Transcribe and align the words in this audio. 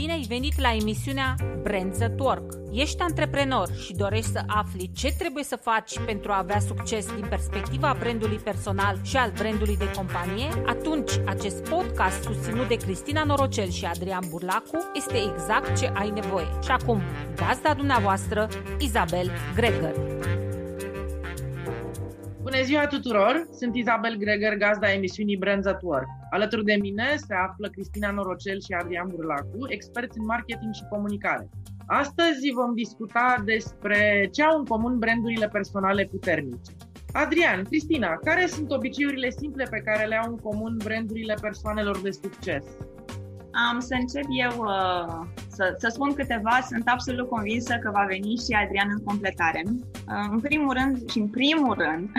Bine 0.00 0.12
ai 0.12 0.24
venit 0.28 0.60
la 0.60 0.74
emisiunea 0.80 1.34
Brands 1.62 2.00
at 2.00 2.20
Work. 2.20 2.52
Ești 2.72 3.02
antreprenor 3.02 3.68
și 3.84 3.92
dorești 3.92 4.30
să 4.30 4.42
afli 4.46 4.90
ce 4.94 5.14
trebuie 5.18 5.44
să 5.44 5.56
faci 5.56 5.98
pentru 6.06 6.32
a 6.32 6.38
avea 6.38 6.58
succes 6.58 7.14
din 7.14 7.26
perspectiva 7.28 7.96
brandului 7.98 8.36
personal 8.36 8.98
și 9.02 9.16
al 9.16 9.32
brandului 9.38 9.76
de 9.76 9.90
companie? 9.90 10.48
Atunci, 10.66 11.10
acest 11.26 11.68
podcast 11.68 12.22
susținut 12.22 12.68
de 12.68 12.74
Cristina 12.74 13.24
Norocel 13.24 13.70
și 13.70 13.84
Adrian 13.84 14.24
Burlacu 14.28 14.90
este 14.94 15.16
exact 15.32 15.78
ce 15.78 15.92
ai 15.94 16.10
nevoie. 16.10 16.46
Și 16.62 16.70
acum, 16.70 17.00
gazda 17.34 17.74
dumneavoastră, 17.74 18.48
Isabel 18.78 19.30
Greger. 19.54 19.94
Bună 22.50 22.62
ziua 22.62 22.86
tuturor! 22.86 23.46
Sunt 23.52 23.76
Isabel 23.76 24.16
Greger, 24.16 24.56
gazda 24.56 24.92
emisiunii 24.92 25.36
Brands 25.36 25.66
at 25.66 25.82
Work. 25.82 26.06
Alături 26.30 26.64
de 26.64 26.76
mine 26.80 27.14
se 27.16 27.34
află 27.34 27.68
Cristina 27.68 28.10
Norocel 28.10 28.60
și 28.60 28.72
Adrian 28.72 29.08
Burlacu, 29.08 29.66
experți 29.68 30.18
în 30.18 30.24
marketing 30.24 30.74
și 30.74 30.84
comunicare. 30.90 31.48
Astăzi 31.86 32.52
vom 32.54 32.74
discuta 32.74 33.42
despre 33.44 34.28
ce 34.32 34.42
au 34.42 34.58
în 34.58 34.64
comun 34.64 34.98
brandurile 34.98 35.48
personale 35.48 36.04
puternice. 36.10 36.72
Adrian, 37.12 37.64
Cristina, 37.64 38.16
care 38.24 38.46
sunt 38.46 38.70
obiceiurile 38.70 39.30
simple 39.30 39.66
pe 39.70 39.82
care 39.84 40.06
le 40.06 40.16
au 40.16 40.30
în 40.30 40.38
comun 40.38 40.76
brandurile 40.84 41.34
persoanelor 41.40 42.00
de 42.00 42.10
succes? 42.10 42.64
Am 43.70 43.80
să 43.80 43.94
încep 44.00 44.26
eu 44.46 44.54
uh, 44.64 45.26
să, 45.56 45.74
să 45.78 45.88
spun 45.88 46.14
câteva. 46.14 46.56
Sunt 46.70 46.88
absolut 46.88 47.28
convinsă 47.28 47.74
că 47.82 47.90
va 47.90 48.04
veni 48.08 48.42
și 48.44 48.52
Adrian 48.62 48.90
în 48.96 49.02
completare. 49.04 49.62
Uh, 49.66 50.28
în 50.30 50.40
primul 50.40 50.72
rând 50.78 51.10
și 51.10 51.18
în 51.18 51.28
primul 51.28 51.74
rând, 51.84 52.10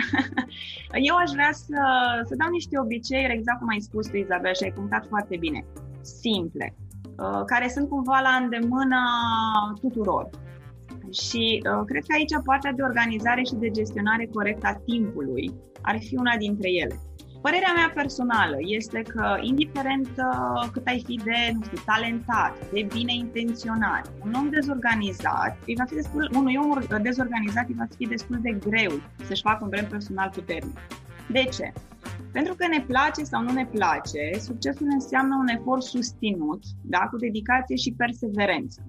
eu 1.08 1.16
aș 1.16 1.30
vrea 1.30 1.52
să, 1.52 1.80
să 2.28 2.34
dau 2.40 2.50
niște 2.50 2.78
obiceiuri, 2.78 3.36
exact 3.36 3.58
cum 3.58 3.68
ai 3.68 3.86
spus 3.88 4.06
tu, 4.08 4.16
Izabel, 4.16 4.54
și 4.54 4.64
ai 4.64 4.78
punctat 4.80 5.06
foarte 5.08 5.36
bine, 5.36 5.60
simple, 6.00 6.74
uh, 7.22 7.42
care 7.46 7.68
sunt 7.68 7.88
cumva 7.88 8.18
la 8.28 8.34
îndemână 8.42 9.00
tuturor. 9.80 10.30
Și 11.22 11.44
uh, 11.58 11.82
cred 11.86 12.02
că 12.06 12.12
aici 12.16 12.44
partea 12.44 12.72
de 12.72 12.82
organizare 12.82 13.42
și 13.42 13.54
de 13.54 13.70
gestionare 13.70 14.26
corectă 14.26 14.66
a 14.66 14.80
timpului 14.90 15.52
ar 15.82 15.98
fi 15.98 16.14
una 16.16 16.36
dintre 16.36 16.68
ele. 16.70 16.96
Părerea 17.40 17.72
mea 17.76 17.90
personală 17.94 18.56
este 18.60 19.02
că, 19.02 19.36
indiferent 19.40 20.08
uh, 20.16 20.68
cât 20.72 20.86
ai 20.86 21.02
fi 21.06 21.20
de, 21.24 21.52
nu 21.52 21.62
știu, 21.64 21.78
talentat, 21.84 22.70
de 22.72 22.86
bine 22.92 23.14
intenționat, 23.14 24.12
un 24.24 24.32
om 24.32 24.48
dezorganizat, 24.50 25.56
îi 25.66 25.74
va 25.78 25.84
fi 25.84 25.94
destul, 25.94 26.30
unui 26.34 26.56
om 26.56 27.02
dezorganizat 27.02 27.68
îi 27.68 27.74
va 27.78 27.86
fi 27.96 28.06
destul 28.06 28.38
de 28.40 28.52
greu 28.68 28.92
să-și 29.26 29.42
facă 29.42 29.58
un 29.62 29.68
brand 29.68 29.86
personal 29.86 30.30
puternic. 30.34 30.78
De 31.30 31.44
ce? 31.44 31.72
Pentru 32.32 32.54
că 32.54 32.66
ne 32.66 32.84
place 32.86 33.22
sau 33.24 33.42
nu 33.42 33.52
ne 33.52 33.66
place, 33.66 34.38
succesul 34.38 34.86
înseamnă 34.90 35.36
un 35.40 35.48
efort 35.48 35.82
susținut, 35.82 36.62
da, 36.82 36.98
cu 36.98 37.16
dedicație 37.16 37.76
și 37.76 37.94
perseverență. 37.96 38.80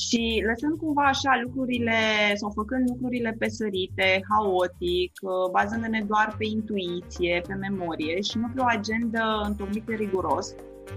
Și 0.00 0.44
lăsând 0.48 0.78
cumva 0.78 1.02
așa 1.02 1.40
lucrurile 1.44 2.00
sau 2.34 2.50
făcând 2.50 2.88
lucrurile 2.88 3.36
pe 3.38 3.48
sărite, 3.48 4.08
haotic, 4.30 5.12
uh, 5.22 5.50
bazându-ne 5.52 6.02
doar 6.06 6.34
pe 6.38 6.44
intuiție, 6.44 7.42
pe 7.48 7.54
memorie 7.54 8.20
și 8.20 8.38
nu 8.38 8.48
pe 8.54 8.60
o 8.60 8.72
agendă 8.78 9.22
întocmită 9.44 9.92
riguros, 9.92 10.54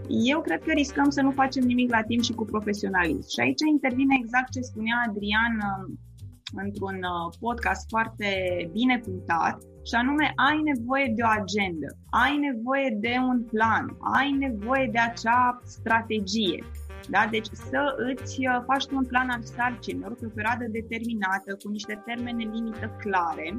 eu 0.09 0.41
cred 0.41 0.61
că 0.63 0.71
riscăm 0.71 1.09
să 1.09 1.21
nu 1.21 1.31
facem 1.31 1.63
nimic 1.63 1.89
la 1.91 2.01
timp 2.01 2.21
și 2.23 2.33
cu 2.33 2.45
profesionalism. 2.45 3.29
Și 3.29 3.39
aici 3.39 3.63
intervine 3.71 4.15
exact 4.19 4.51
ce 4.51 4.59
spunea 4.59 5.03
Adrian 5.07 5.55
uh, 5.57 5.93
într-un 6.63 6.95
uh, 6.95 7.33
podcast 7.39 7.89
foarte 7.89 8.29
bine 8.71 8.99
punctat, 8.99 9.57
și 9.87 9.95
anume 9.95 10.31
ai 10.35 10.61
nevoie 10.71 11.13
de 11.15 11.21
o 11.23 11.31
agendă, 11.41 11.87
ai 12.09 12.37
nevoie 12.37 12.97
de 12.99 13.15
un 13.31 13.43
plan, 13.43 13.97
ai 14.13 14.31
nevoie 14.31 14.89
de 14.91 14.99
acea 14.99 15.61
strategie. 15.63 16.63
Da? 17.09 17.27
Deci 17.31 17.47
să 17.69 17.95
îți 18.11 18.39
uh, 18.39 18.63
faci 18.65 18.85
un 18.91 19.05
plan 19.05 19.29
al 19.29 19.43
sarcinilor 19.43 20.15
pe 20.15 20.25
o 20.25 20.29
perioadă 20.29 20.65
determinată, 20.67 21.57
cu 21.61 21.69
niște 21.69 22.01
termene 22.05 22.43
limită 22.43 22.87
clare, 23.03 23.57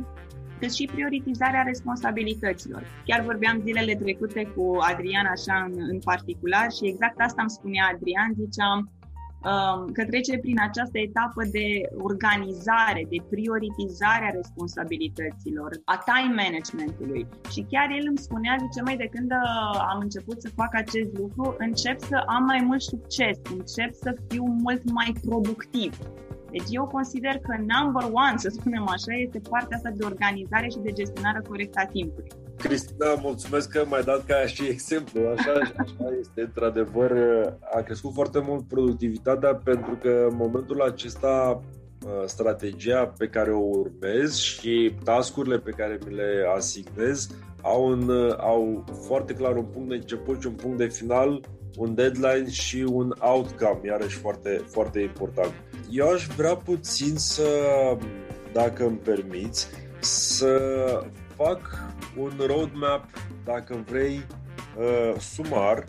cât 0.61 0.73
și 0.73 0.91
prioritizarea 0.93 1.63
responsabilităților. 1.63 2.83
Chiar 3.05 3.21
vorbeam 3.21 3.61
zilele 3.61 3.95
trecute 3.95 4.43
cu 4.55 4.77
Adrian 4.81 5.27
așa 5.27 5.57
în, 5.69 5.75
în 5.93 5.99
particular 5.99 6.71
și 6.71 6.87
exact 6.87 7.21
asta 7.21 7.41
îmi 7.43 7.51
spunea 7.51 7.91
Adrian, 7.93 8.33
ziceam, 8.35 8.79
Um, 8.79 8.96
că 9.93 10.05
trece 10.05 10.39
prin 10.39 10.59
această 10.69 10.99
etapă 10.99 11.43
de 11.57 11.67
organizare, 12.09 13.03
de 13.13 13.19
prioritizare 13.31 14.25
a 14.29 14.37
responsabilităților, 14.41 15.71
a 15.85 15.97
time 16.11 16.35
managementului. 16.43 17.23
Și 17.53 17.67
chiar 17.71 17.89
el 17.99 18.05
îmi 18.09 18.25
spunea, 18.27 18.57
zice, 18.65 18.81
mai 18.83 18.97
de 18.97 19.09
când 19.15 19.31
uh, 19.31 19.81
am 19.93 19.99
început 20.01 20.41
să 20.43 20.57
fac 20.61 20.75
acest 20.75 21.11
lucru, 21.21 21.55
încep 21.59 21.99
să 22.01 22.17
am 22.27 22.43
mai 22.45 22.61
mult 22.69 22.83
succes, 22.83 23.37
încep 23.59 23.91
să 23.93 24.11
fiu 24.29 24.45
mult 24.45 24.83
mai 24.91 25.11
productiv. 25.27 25.93
Deci 26.51 26.71
eu 26.71 26.85
consider 26.87 27.39
că 27.39 27.55
number 27.73 28.05
one, 28.27 28.37
să 28.37 28.49
spunem 28.49 28.83
așa, 28.89 29.13
este 29.25 29.41
partea 29.51 29.77
asta 29.77 29.91
de 29.91 30.05
organizare 30.05 30.69
și 30.69 30.85
de 30.87 30.93
gestionare 30.93 31.41
corectă 31.49 31.81
a 31.83 31.87
timpului. 31.87 32.46
Cristina, 32.59 33.15
mulțumesc 33.15 33.71
că 33.71 33.85
m-ai 33.89 34.03
dat 34.03 34.25
ca 34.27 34.47
și 34.47 34.67
exemplu. 34.67 35.21
Așa, 35.37 35.53
așa 35.77 36.17
este, 36.21 36.41
într-adevăr, 36.41 37.13
a 37.75 37.81
crescut 37.81 38.13
foarte 38.13 38.39
mult 38.47 38.69
productivitatea 38.69 39.55
pentru 39.55 39.99
că 40.03 40.27
în 40.31 40.37
momentul 40.37 40.83
acesta 40.83 41.63
uh, 42.05 42.11
strategia 42.25 43.15
pe 43.19 43.27
care 43.27 43.51
o 43.53 43.59
urmez 43.61 44.37
și 44.37 44.95
tascurile 45.05 45.59
pe 45.59 45.71
care 45.71 45.99
mi 46.07 46.15
le 46.15 46.45
asignez 46.57 47.29
au, 47.63 47.87
un, 47.87 48.09
uh, 48.09 48.35
au 48.39 48.85
foarte 49.07 49.35
clar 49.35 49.57
un 49.57 49.65
punct 49.65 49.89
de 49.89 49.95
început 49.95 50.41
și 50.41 50.47
un 50.47 50.55
punct 50.55 50.79
de 50.79 50.87
final, 50.87 51.41
un 51.77 51.95
deadline 51.95 52.51
și 52.51 52.87
un 52.89 53.15
outcome, 53.19 53.81
iarăși 53.85 54.17
foarte, 54.17 54.65
foarte 54.71 55.01
important. 55.01 55.53
Eu 55.91 56.09
aș 56.09 56.27
vrea 56.37 56.55
puțin 56.55 57.17
să, 57.17 57.49
dacă 58.53 58.87
îmi 58.87 58.97
permiți, 58.97 59.69
să 60.01 60.59
fac 61.37 61.61
un 62.17 62.33
roadmap, 62.47 63.05
dacă 63.45 63.85
vrei, 63.89 64.27
uh, 64.79 65.21
sumar, 65.21 65.85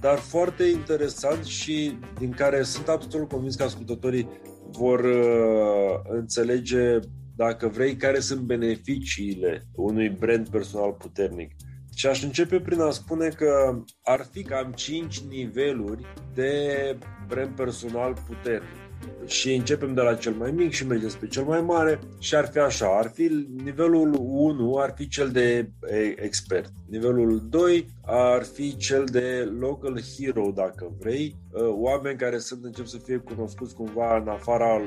dar 0.00 0.18
foarte 0.18 0.64
interesant 0.64 1.44
și 1.44 1.98
din 2.18 2.30
care 2.30 2.62
sunt 2.62 2.88
absolut 2.88 3.28
convins 3.28 3.54
că 3.54 3.62
ascultătorii 3.62 4.28
vor 4.70 5.00
uh, 5.00 6.00
înțelege, 6.08 6.98
dacă 7.36 7.68
vrei, 7.68 7.96
care 7.96 8.20
sunt 8.20 8.40
beneficiile 8.40 9.62
unui 9.74 10.08
brand 10.08 10.48
personal 10.48 10.92
puternic. 10.92 11.50
Și 11.94 12.06
aș 12.06 12.22
începe 12.22 12.60
prin 12.60 12.80
a 12.80 12.90
spune 12.90 13.28
că 13.28 13.82
ar 14.02 14.26
fi 14.30 14.42
cam 14.42 14.72
5 14.72 15.20
niveluri 15.20 16.04
de 16.34 16.96
brand 17.28 17.50
personal 17.50 18.14
puternic 18.26 18.83
și 19.26 19.54
începem 19.54 19.94
de 19.94 20.00
la 20.00 20.14
cel 20.14 20.32
mai 20.32 20.50
mic 20.50 20.72
și 20.72 20.86
mergem 20.86 21.08
spre 21.08 21.26
cel 21.28 21.44
mai 21.44 21.60
mare 21.60 22.00
și 22.18 22.34
ar 22.34 22.48
fi 22.52 22.58
așa, 22.58 22.86
ar 22.98 23.10
fi 23.14 23.46
nivelul 23.64 24.14
1 24.20 24.76
ar 24.76 24.92
fi 24.96 25.08
cel 25.08 25.28
de 25.28 25.70
expert, 26.16 26.72
nivelul 26.88 27.42
2 27.50 27.88
ar 28.06 28.42
fi 28.42 28.76
cel 28.76 29.04
de 29.04 29.52
local 29.58 30.00
hero 30.16 30.52
dacă 30.54 30.92
vrei, 30.98 31.36
oameni 31.60 32.18
care 32.18 32.38
sunt 32.38 32.64
încep 32.64 32.86
să 32.86 32.98
fie 33.04 33.16
cunoscuți 33.16 33.74
cumva 33.74 34.16
în 34.16 34.28
afara 34.28 34.82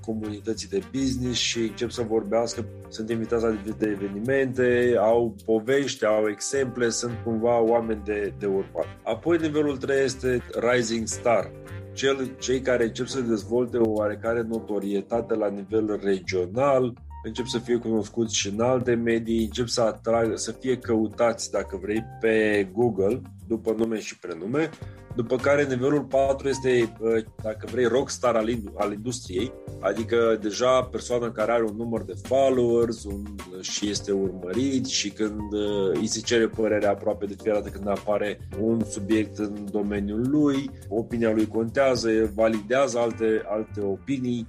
comunității 0.00 0.68
de 0.68 0.82
business 0.92 1.38
și 1.38 1.58
încep 1.58 1.90
să 1.90 2.02
vorbească, 2.02 2.64
sunt 2.88 3.10
invitați 3.10 3.44
la 3.44 3.56
de 3.78 3.86
evenimente, 3.86 4.94
au 4.98 5.36
povești, 5.44 6.04
au 6.04 6.28
exemple, 6.28 6.88
sunt 6.88 7.12
cumva 7.24 7.60
oameni 7.60 8.02
de, 8.04 8.32
de 8.38 8.46
urmat. 8.46 8.86
Apoi 9.02 9.38
nivelul 9.38 9.76
3 9.76 10.04
este 10.04 10.42
Rising 10.72 11.06
Star, 11.06 11.50
cel, 11.92 12.36
cei 12.38 12.60
care 12.60 12.84
încep 12.84 13.06
să 13.06 13.20
dezvolte 13.20 13.76
o 13.76 13.90
oarecare 13.90 14.42
notorietate 14.42 15.34
la 15.34 15.48
nivel 15.48 16.00
regional, 16.02 16.94
încep 17.22 17.46
să 17.46 17.58
fie 17.58 17.76
cunoscuți 17.76 18.36
și 18.36 18.48
în 18.48 18.60
alte 18.60 18.94
medii, 18.94 19.44
încep 19.44 19.66
să 19.66 19.80
atragă, 19.80 20.36
să 20.36 20.52
fie 20.52 20.76
căutați, 20.76 21.50
dacă 21.50 21.78
vrei, 21.82 22.04
pe 22.20 22.68
Google, 22.72 23.20
după 23.48 23.74
nume 23.78 24.00
și 24.00 24.18
prenume, 24.18 24.70
după 25.16 25.36
care 25.36 25.64
nivelul 25.64 26.02
4 26.02 26.48
este, 26.48 26.92
uh, 27.00 27.24
dacă 27.42 27.68
vrei, 27.70 27.84
rockstar 27.84 28.36
al, 28.36 28.48
al 28.74 28.92
industriei, 28.92 29.52
adică 29.80 30.38
deja 30.40 30.82
persoana 30.82 31.30
care 31.30 31.52
are 31.52 31.62
un 31.62 31.76
număr 31.76 32.02
de 32.02 32.14
followers 32.22 33.04
un, 33.04 33.24
și 33.60 33.88
este 33.88 34.12
urmărit 34.12 34.86
și 34.86 35.10
când 35.10 35.52
uh, 35.52 35.90
îi 35.92 36.06
se 36.06 36.20
cere 36.20 36.46
părerea 36.46 36.90
aproape 36.90 37.26
de 37.26 37.34
fiecare 37.34 37.62
dată 37.62 37.76
când 37.76 37.88
apare 37.88 38.48
un 38.60 38.84
subiect 38.84 39.38
în 39.38 39.66
domeniul 39.70 40.30
lui, 40.30 40.70
opinia 40.88 41.32
lui 41.32 41.46
contează, 41.46 42.10
validează 42.34 42.98
alte, 42.98 43.42
alte 43.48 43.80
opinii, 43.80 44.46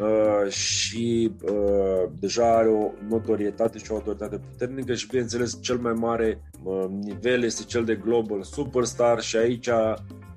Uh, 0.00 0.50
și 0.50 1.32
uh, 1.42 2.08
deja 2.18 2.56
are 2.56 2.68
o 2.68 2.90
notorietate 3.08 3.78
și 3.78 3.92
o 3.92 3.94
autoritate 3.94 4.40
puternică 4.50 4.94
și 4.94 5.06
bineînțeles 5.06 5.58
cel 5.60 5.76
mai 5.76 5.92
mare 5.92 6.40
uh, 6.62 6.84
nivel 6.88 7.42
este 7.42 7.62
cel 7.62 7.84
de 7.84 7.94
Global 7.94 8.42
Superstar 8.42 9.20
și 9.20 9.36
aici 9.36 9.68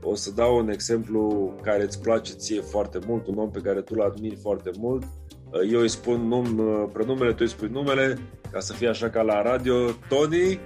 o 0.01 0.15
să 0.15 0.31
dau 0.31 0.57
un 0.57 0.69
exemplu 0.69 1.53
care 1.61 1.83
îți 1.83 2.01
place 2.01 2.33
ție 2.33 2.61
foarte 2.61 2.99
mult, 3.07 3.27
un 3.27 3.37
om 3.37 3.51
pe 3.51 3.59
care 3.59 3.81
tu 3.81 3.93
îl 3.95 4.01
admiri 4.01 4.35
foarte 4.35 4.71
mult. 4.77 5.03
Uh, 5.03 5.71
eu 5.71 5.79
îi 5.79 5.89
spun 5.89 6.27
num, 6.27 6.59
uh, 6.59 6.89
prenumele, 6.93 7.31
tu 7.31 7.37
îi 7.39 7.49
spui 7.49 7.69
numele, 7.71 8.17
ca 8.51 8.59
să 8.59 8.73
fie 8.73 8.87
așa 8.87 9.09
ca 9.09 9.21
la 9.21 9.41
radio. 9.41 9.73
Tony? 10.07 10.59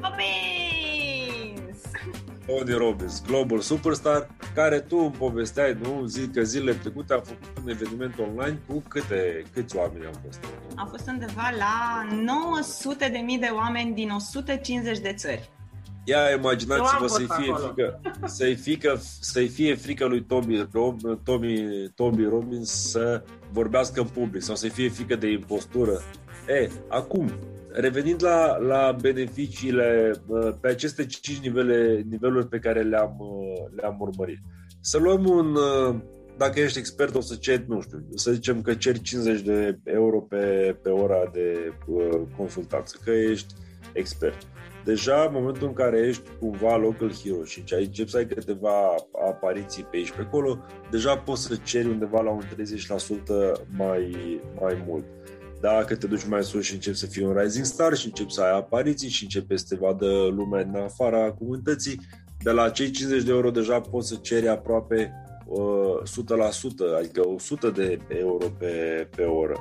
Robbins! 0.00 1.80
Tony 2.46 2.76
Robbins, 2.78 3.22
Global 3.26 3.58
Superstar, 3.58 4.28
care 4.54 4.80
tu 4.80 4.96
îmi 4.96 5.10
povesteai, 5.10 5.76
nu? 5.82 6.04
Zic 6.06 6.32
că 6.32 6.42
zilele 6.42 6.72
trecute 6.72 7.12
a 7.12 7.20
făcut 7.20 7.58
un 7.62 7.68
eveniment 7.68 8.18
online 8.18 8.58
cu 8.66 8.82
câte, 8.88 9.44
câți 9.52 9.76
oameni 9.76 10.04
au 10.04 10.12
fost? 10.24 10.40
A 10.74 10.86
fost 10.90 11.08
undeva 11.08 11.52
la 11.58 12.06
900 12.24 13.08
de 13.08 13.18
mii 13.18 13.38
de 13.38 13.50
oameni 13.54 13.94
din 13.94 14.10
150 14.10 14.98
de 14.98 15.12
țări. 15.12 15.50
Ia 16.04 16.30
imaginați-vă 16.36 17.06
să-i 17.06 17.28
fie, 17.38 17.52
frică, 17.54 18.00
să-i, 18.24 18.54
frică, 18.54 19.00
să-i 19.20 19.48
fie 19.48 19.74
frică 19.74 20.04
lui 20.04 20.22
Toby, 20.22 20.66
Toby, 21.24 21.64
Toby 21.94 22.24
Robbins 22.24 22.70
să 22.90 23.24
vorbească 23.52 24.00
în 24.00 24.06
public 24.06 24.42
sau 24.42 24.54
să-i 24.54 24.70
fie 24.70 24.88
frică 24.88 25.16
de 25.16 25.30
impostură. 25.30 26.02
E, 26.48 26.70
acum, 26.88 27.32
revenind 27.72 28.22
la, 28.22 28.56
la 28.56 28.96
beneficiile 29.00 30.12
pe 30.60 30.68
aceste 30.68 31.06
cinci 31.06 31.40
nivele, 31.40 32.04
niveluri 32.10 32.48
pe 32.48 32.58
care 32.58 32.82
le-am, 32.82 33.16
le-am 33.76 33.96
urmărit. 34.00 34.38
Să 34.80 34.98
luăm 34.98 35.26
un, 35.26 35.56
dacă 36.36 36.60
ești 36.60 36.78
expert, 36.78 37.14
o 37.14 37.20
să 37.20 37.34
ceri, 37.34 37.64
nu 37.68 37.80
știu, 37.80 38.06
să 38.14 38.32
zicem 38.32 38.62
că 38.62 38.74
ceri 38.74 39.00
50 39.00 39.40
de 39.40 39.78
euro 39.84 40.20
pe, 40.20 40.76
pe 40.82 40.88
ora 40.88 41.30
de 41.32 41.72
uh, 41.86 42.20
consultanță, 42.36 42.96
că 43.04 43.10
ești 43.10 43.54
expert. 43.92 44.46
Deja 44.84 45.22
în 45.22 45.32
momentul 45.32 45.66
în 45.66 45.72
care 45.72 45.98
ești 45.98 46.22
cumva 46.38 46.76
local 46.76 47.12
hero 47.12 47.44
și 47.44 47.64
ai 47.74 47.84
încep 47.84 48.08
să 48.08 48.16
ai 48.16 48.26
câteva 48.26 48.94
apariții 49.28 49.82
pe 49.82 49.96
aici 49.96 50.12
pe 50.12 50.20
acolo, 50.20 50.58
deja 50.90 51.16
poți 51.16 51.42
să 51.42 51.56
ceri 51.64 51.88
undeva 51.88 52.20
la 52.20 52.30
un 52.30 52.42
30% 52.42 52.46
mai, 53.76 54.40
mai 54.60 54.84
mult. 54.86 55.04
Dacă 55.62 55.96
te 55.96 56.06
duci 56.06 56.26
mai 56.26 56.44
sus 56.44 56.64
și 56.64 56.72
începi 56.72 56.96
să 56.96 57.06
fii 57.06 57.22
un 57.22 57.36
rising 57.38 57.64
star 57.64 57.94
și 57.94 58.06
începi 58.06 58.32
să 58.32 58.40
ai 58.40 58.56
apariții 58.56 59.08
și 59.08 59.22
începi 59.22 59.56
să 59.56 59.64
te 59.68 59.76
vadă 59.76 60.06
lumea 60.36 60.60
în 60.60 60.74
afara 60.74 61.32
comunității, 61.32 62.00
de 62.42 62.50
la 62.50 62.70
cei 62.70 62.90
50 62.90 63.22
de 63.22 63.30
euro 63.30 63.50
deja 63.50 63.80
poți 63.80 64.08
să 64.08 64.18
ceri 64.22 64.48
aproape 64.48 65.12
uh, 65.46 65.60
100%, 66.94 66.98
adică 66.98 67.28
100 67.28 67.70
de 67.70 67.98
euro 68.08 68.46
pe, 68.58 69.08
pe 69.16 69.22
oră. 69.22 69.56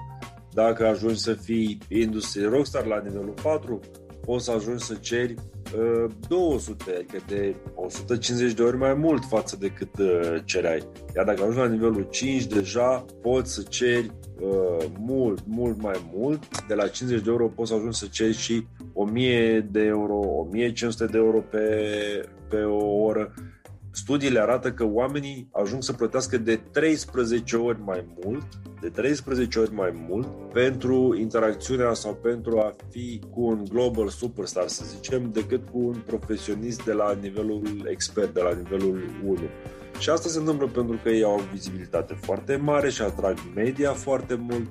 Dacă 0.54 0.88
ajungi 0.88 1.20
să 1.20 1.34
fii 1.34 1.78
industrie 1.90 2.48
rockstar 2.48 2.86
la 2.86 3.02
nivelul 3.02 3.34
4, 3.44 3.80
poți 4.26 4.46
să 4.46 4.52
ajungi 4.52 4.84
să 4.84 4.94
ceri 4.94 5.36
uh, 5.78 6.12
200, 6.28 6.92
adică 6.94 7.18
de 7.28 7.56
150 7.76 8.54
de 8.54 8.62
ori 8.62 8.78
mai 8.78 8.94
mult 8.94 9.24
față 9.26 9.58
de 9.60 9.68
cât 9.68 9.98
uh, 10.00 10.36
cereai. 10.46 10.88
Iar 11.16 11.26
dacă 11.26 11.42
ajungi 11.42 11.60
la 11.60 11.68
nivelul 11.68 12.08
5, 12.10 12.46
deja 12.46 13.06
poți 13.22 13.54
să 13.54 13.62
ceri 13.70 14.12
uh, 14.42 14.86
mult, 15.00 15.44
mult 15.46 15.82
mai 15.82 16.10
mult. 16.14 16.68
De 16.68 16.74
la 16.74 16.88
50 16.88 17.24
de 17.24 17.30
euro 17.30 17.48
poți 17.48 17.70
să 17.70 17.76
ajungi 17.76 17.98
să 17.98 18.08
ceri 18.12 18.38
și 18.38 18.66
1000 18.94 19.68
de 19.72 19.82
euro, 19.82 20.14
1500 20.14 21.06
de 21.06 21.18
euro 21.18 21.40
pe, 21.40 21.66
pe 22.50 22.58
o 22.58 23.04
oră. 23.04 23.34
Studiile 23.94 24.40
arată 24.40 24.72
că 24.72 24.84
oamenii 24.86 25.48
ajung 25.52 25.84
să 25.84 25.94
plătească 25.94 26.38
de 26.38 26.56
13 26.72 27.56
ori 27.56 27.80
mai 27.82 28.06
mult, 28.24 28.46
de 28.82 28.90
13 28.90 29.60
ori 29.60 29.74
mai 29.74 30.06
mult 30.10 30.28
pentru 30.54 31.16
interacțiunea 31.20 31.94
sau 31.94 32.14
pentru 32.14 32.60
a 32.60 32.76
fi 32.90 33.22
cu 33.30 33.42
un 33.42 33.66
global 33.70 34.10
superstar, 34.10 34.68
să 34.68 34.84
zicem, 34.88 35.32
decât 35.32 35.70
cu 35.70 35.80
un 35.80 35.96
profesionist 36.06 36.84
de 36.84 36.94
la 36.94 37.14
nivelul 37.22 37.88
expert, 37.90 38.34
de 38.34 38.42
la 38.42 38.54
nivelul 38.54 39.04
1. 39.26 39.40
Și 40.00 40.10
asta 40.10 40.30
se 40.30 40.40
întâmplă 40.40 40.68
pentru 40.68 41.00
că 41.04 41.10
ei 41.10 41.24
au 41.24 41.34
o 41.34 41.52
vizibilitate 41.52 42.14
foarte 42.14 42.56
mare 42.56 42.90
și 42.90 43.02
atrag 43.02 43.38
media 43.56 43.92
foarte 43.94 44.36
mult. 44.36 44.68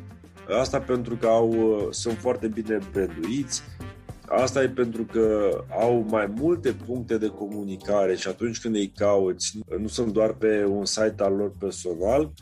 Asta 0.61 0.78
pentru 0.78 1.17
că 1.17 1.26
au, 1.26 1.88
sunt 1.90 2.19
foarte 2.19 2.46
bine 2.46 2.78
branduiți, 2.93 3.62
Asta 4.32 4.62
e 4.62 4.69
pentru 4.69 5.05
că 5.05 5.50
au 5.81 6.06
mai 6.09 6.32
multe 6.37 6.73
puncte 6.73 7.19
de 7.19 7.27
comunicare 7.27 8.17
și 8.17 8.29
atunci 8.29 8.61
când 8.61 8.75
îi 8.75 8.93
cauți, 8.97 9.59
nu 9.79 9.87
sunt 9.87 10.13
doar 10.13 10.32
pe 10.32 10.65
un 10.65 10.84
site 10.84 11.22
al 11.22 11.34
lor 11.34 11.53
personal, 11.58 12.32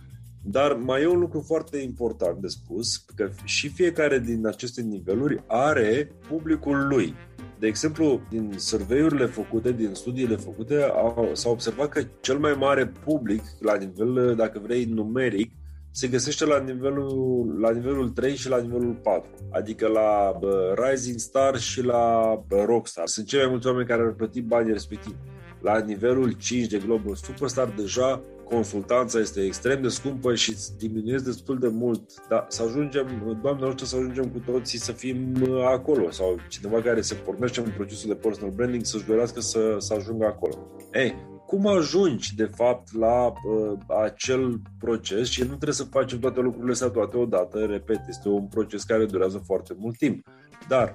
dar 0.45 0.73
mai 0.73 1.02
e 1.02 1.07
un 1.07 1.18
lucru 1.18 1.40
foarte 1.40 1.78
important 1.78 2.40
de 2.40 2.47
spus, 2.47 2.97
că 3.14 3.30
și 3.45 3.68
fiecare 3.68 4.18
din 4.18 4.47
aceste 4.47 4.83
niveluri 4.83 5.42
are 5.47 6.11
publicul 6.28 6.87
lui. 6.88 7.14
De 7.59 7.66
exemplu, 7.66 8.21
din 8.30 8.52
survey-urile 8.57 9.26
făcute, 9.26 9.73
din 9.73 9.90
studiile 9.92 10.37
făcute, 10.37 10.83
au, 10.83 11.30
s-a 11.33 11.49
observat 11.49 11.88
că 11.88 12.02
cel 12.21 12.38
mai 12.38 12.52
mare 12.59 12.87
public, 13.04 13.42
la 13.61 13.76
nivel, 13.76 14.35
dacă 14.37 14.61
vrei, 14.62 14.85
numeric, 14.85 15.50
se 15.99 16.09
găsește 16.09 16.45
la 16.45 16.59
nivelul, 16.59 17.57
la 17.61 17.71
nivelul 17.71 18.09
3 18.09 18.37
și 18.37 18.49
la 18.49 18.59
nivelul 18.59 18.95
4, 19.02 19.31
adică 19.50 19.87
la 19.87 20.37
bă, 20.40 20.75
Rising 20.88 21.19
Star 21.19 21.59
și 21.59 21.83
la 21.83 22.35
bă, 22.49 22.64
Rockstar. 22.67 23.07
Sunt 23.07 23.26
cei 23.26 23.38
mai 23.38 23.49
mulți 23.49 23.67
oameni 23.67 23.87
care 23.87 24.02
au 24.02 24.12
plătit 24.12 24.45
banii 24.45 24.73
respectivi. 24.73 25.17
La 25.61 25.78
nivelul 25.78 26.33
5 26.33 26.67
de 26.67 26.78
Global 26.78 27.14
Superstar 27.14 27.73
deja 27.76 28.21
consultanța 28.45 29.19
este 29.19 29.40
extrem 29.45 29.83
de 29.83 29.88
scumpă 29.88 30.35
și 30.35 30.57
diminuezi 30.78 31.25
destul 31.25 31.59
de 31.59 31.69
mult. 31.69 32.28
Dar 32.28 32.45
să 32.49 32.62
ajungem, 32.62 33.38
Doamne 33.43 33.64
ajută 33.64 33.85
să 33.85 33.97
ajungem 33.97 34.25
cu 34.25 34.38
toții 34.38 34.78
să 34.78 34.93
fim 34.93 35.35
acolo 35.64 36.11
sau 36.11 36.38
cineva 36.49 36.83
care 36.83 37.00
se 37.00 37.14
pornește 37.14 37.61
în 37.61 37.73
procesul 37.76 38.09
de 38.09 38.14
personal 38.14 38.50
branding 38.50 38.85
să-și 38.85 39.07
dorească 39.07 39.40
să, 39.40 39.76
să 39.78 39.95
ajungă 39.95 40.26
acolo. 40.26 40.55
Ei, 40.93 41.38
cum 41.49 41.67
ajungi, 41.67 42.35
de 42.35 42.45
fapt, 42.45 42.95
la 42.95 43.26
uh, 43.26 43.78
acel 44.05 44.61
proces 44.78 45.28
și 45.28 45.40
nu 45.40 45.47
trebuie 45.47 45.73
să 45.73 45.85
facem 45.85 46.19
toate 46.19 46.40
lucrurile 46.40 46.73
astea 46.73 46.88
toate 46.88 47.17
odată, 47.17 47.59
repet, 47.59 48.00
este 48.09 48.28
un 48.28 48.47
proces 48.47 48.83
care 48.83 49.05
durează 49.05 49.43
foarte 49.45 49.75
mult 49.78 49.97
timp. 49.97 50.26
Dar 50.69 50.95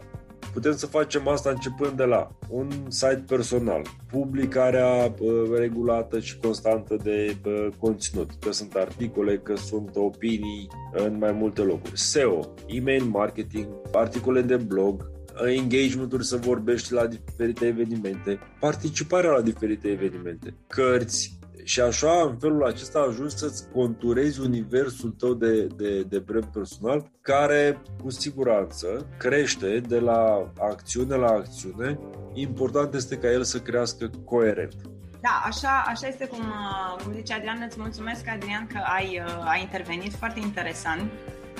putem 0.53 0.75
să 0.75 0.85
facem 0.85 1.27
asta 1.27 1.49
începând 1.49 1.91
de 1.91 2.03
la 2.03 2.37
un 2.49 2.69
site 2.87 3.23
personal, 3.27 3.81
publicarea 4.11 5.13
uh, 5.19 5.57
regulată 5.57 6.19
și 6.19 6.37
constantă 6.37 6.95
de 7.03 7.37
uh, 7.45 7.67
conținut, 7.79 8.29
că 8.39 8.51
sunt 8.51 8.73
articole, 8.73 9.37
că 9.37 9.55
sunt 9.55 9.95
opinii 9.95 10.67
în 10.91 11.17
mai 11.17 11.31
multe 11.31 11.61
locuri, 11.61 11.99
SEO, 11.99 12.53
email 12.67 13.03
marketing, 13.03 13.67
articole 13.91 14.41
de 14.41 14.55
blog, 14.55 15.11
engagement-uri 15.45 16.25
să 16.25 16.37
vorbești 16.37 16.93
la 16.93 17.07
diferite 17.07 17.65
evenimente, 17.65 18.39
participarea 18.59 19.31
la 19.31 19.41
diferite 19.41 19.87
evenimente, 19.87 20.53
cărți, 20.67 21.37
și 21.63 21.81
așa, 21.81 22.21
în 22.21 22.37
felul 22.37 22.65
acesta, 22.65 22.99
ajungi 23.09 23.37
să-ți 23.37 23.69
conturezi 23.69 24.39
universul 24.39 25.09
tău 25.09 25.33
de, 25.33 25.67
de, 25.67 26.01
de 26.01 26.19
brand 26.19 26.45
personal, 26.45 27.11
care, 27.21 27.81
cu 28.01 28.09
siguranță, 28.09 29.07
crește 29.17 29.79
de 29.79 29.99
la 29.99 30.51
acțiune 30.59 31.15
la 31.15 31.27
acțiune. 31.27 31.99
Important 32.33 32.93
este 32.93 33.17
ca 33.17 33.31
el 33.31 33.43
să 33.43 33.59
crească 33.59 34.09
coerent. 34.25 34.75
Da, 35.21 35.43
așa, 35.45 35.83
așa 35.87 36.07
este 36.07 36.25
cum, 36.27 36.39
uh, 36.39 37.03
cum 37.03 37.13
zice 37.13 37.33
Adrian. 37.33 37.63
Îți 37.67 37.79
mulțumesc, 37.79 38.27
Adrian, 38.27 38.67
că 38.67 38.79
ai, 38.95 39.21
uh, 39.25 39.43
ai 39.51 39.61
intervenit. 39.61 40.13
Foarte 40.13 40.39
interesant. 40.39 41.01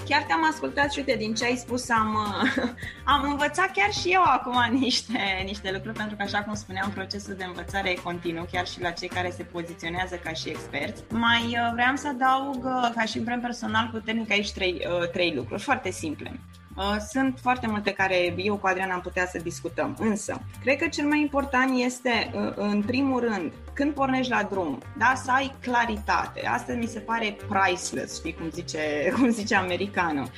Chiar 0.08 0.24
te-am 0.24 0.46
ascultat 0.52 0.92
și 0.92 1.00
uite, 1.00 1.16
din 1.16 1.34
ce 1.34 1.46
ai 1.46 1.56
spus 1.56 1.90
am, 1.90 2.14
uh, 2.14 2.64
am 3.14 3.30
învățat 3.32 3.72
chiar 3.72 3.92
și 3.92 4.10
eu 4.10 4.22
acum 4.22 4.80
niște, 4.80 5.42
niște 5.46 5.72
lucruri, 5.72 5.98
pentru 5.98 6.16
că, 6.16 6.24
așa 6.24 6.44
cum 6.44 6.54
spuneam, 6.54 6.92
procesul 6.92 7.34
de 7.34 7.44
învățare 7.44 7.90
e 7.90 7.94
continuu, 7.94 8.48
chiar 8.52 8.68
și 8.68 8.82
la 8.82 8.92
cei 8.92 9.08
care 9.08 9.30
se 9.30 9.44
poziționează 9.44 10.16
ca 10.16 10.34
și 10.34 10.50
experți. 10.50 11.04
Mai 11.10 11.58
vreau 11.74 11.96
să 11.96 12.08
adaug, 12.08 12.64
ca 12.96 13.06
și 13.06 13.20
brand 13.20 13.42
personal 13.42 13.90
puternic, 13.92 14.32
aici 14.32 14.52
trei, 14.52 14.82
trei 15.12 15.34
lucruri 15.36 15.62
foarte 15.62 15.92
simple. 15.92 16.40
Uh, 16.76 16.96
sunt 17.10 17.40
foarte 17.42 17.68
multe 17.68 17.92
care 17.92 18.34
eu 18.38 18.58
cu 18.58 18.68
Adrian 18.68 18.92
am 18.92 19.02
putea 19.02 19.28
să 19.28 19.38
discutăm, 19.38 19.98
însă 20.00 20.42
cred 20.62 20.78
că 20.78 20.88
cel 20.88 21.06
mai 21.06 21.22
important 21.22 21.72
este, 21.76 22.32
uh, 22.34 22.54
în 22.56 22.82
primul 22.82 23.20
rând, 23.20 23.54
când 23.74 23.94
pornești 23.94 24.32
la 24.32 24.44
drum, 24.44 24.82
da, 24.98 25.14
să 25.16 25.32
ai 25.32 25.56
claritate. 25.62 26.48
Asta 26.48 26.74
mi 26.74 26.86
se 26.86 27.00
pare 27.00 27.38
priceless, 27.50 28.20
știi 28.20 28.34
cum 28.34 28.50
zice, 28.50 28.80
cum 29.16 29.30
zice 29.30 29.56
americanul. 29.56 30.30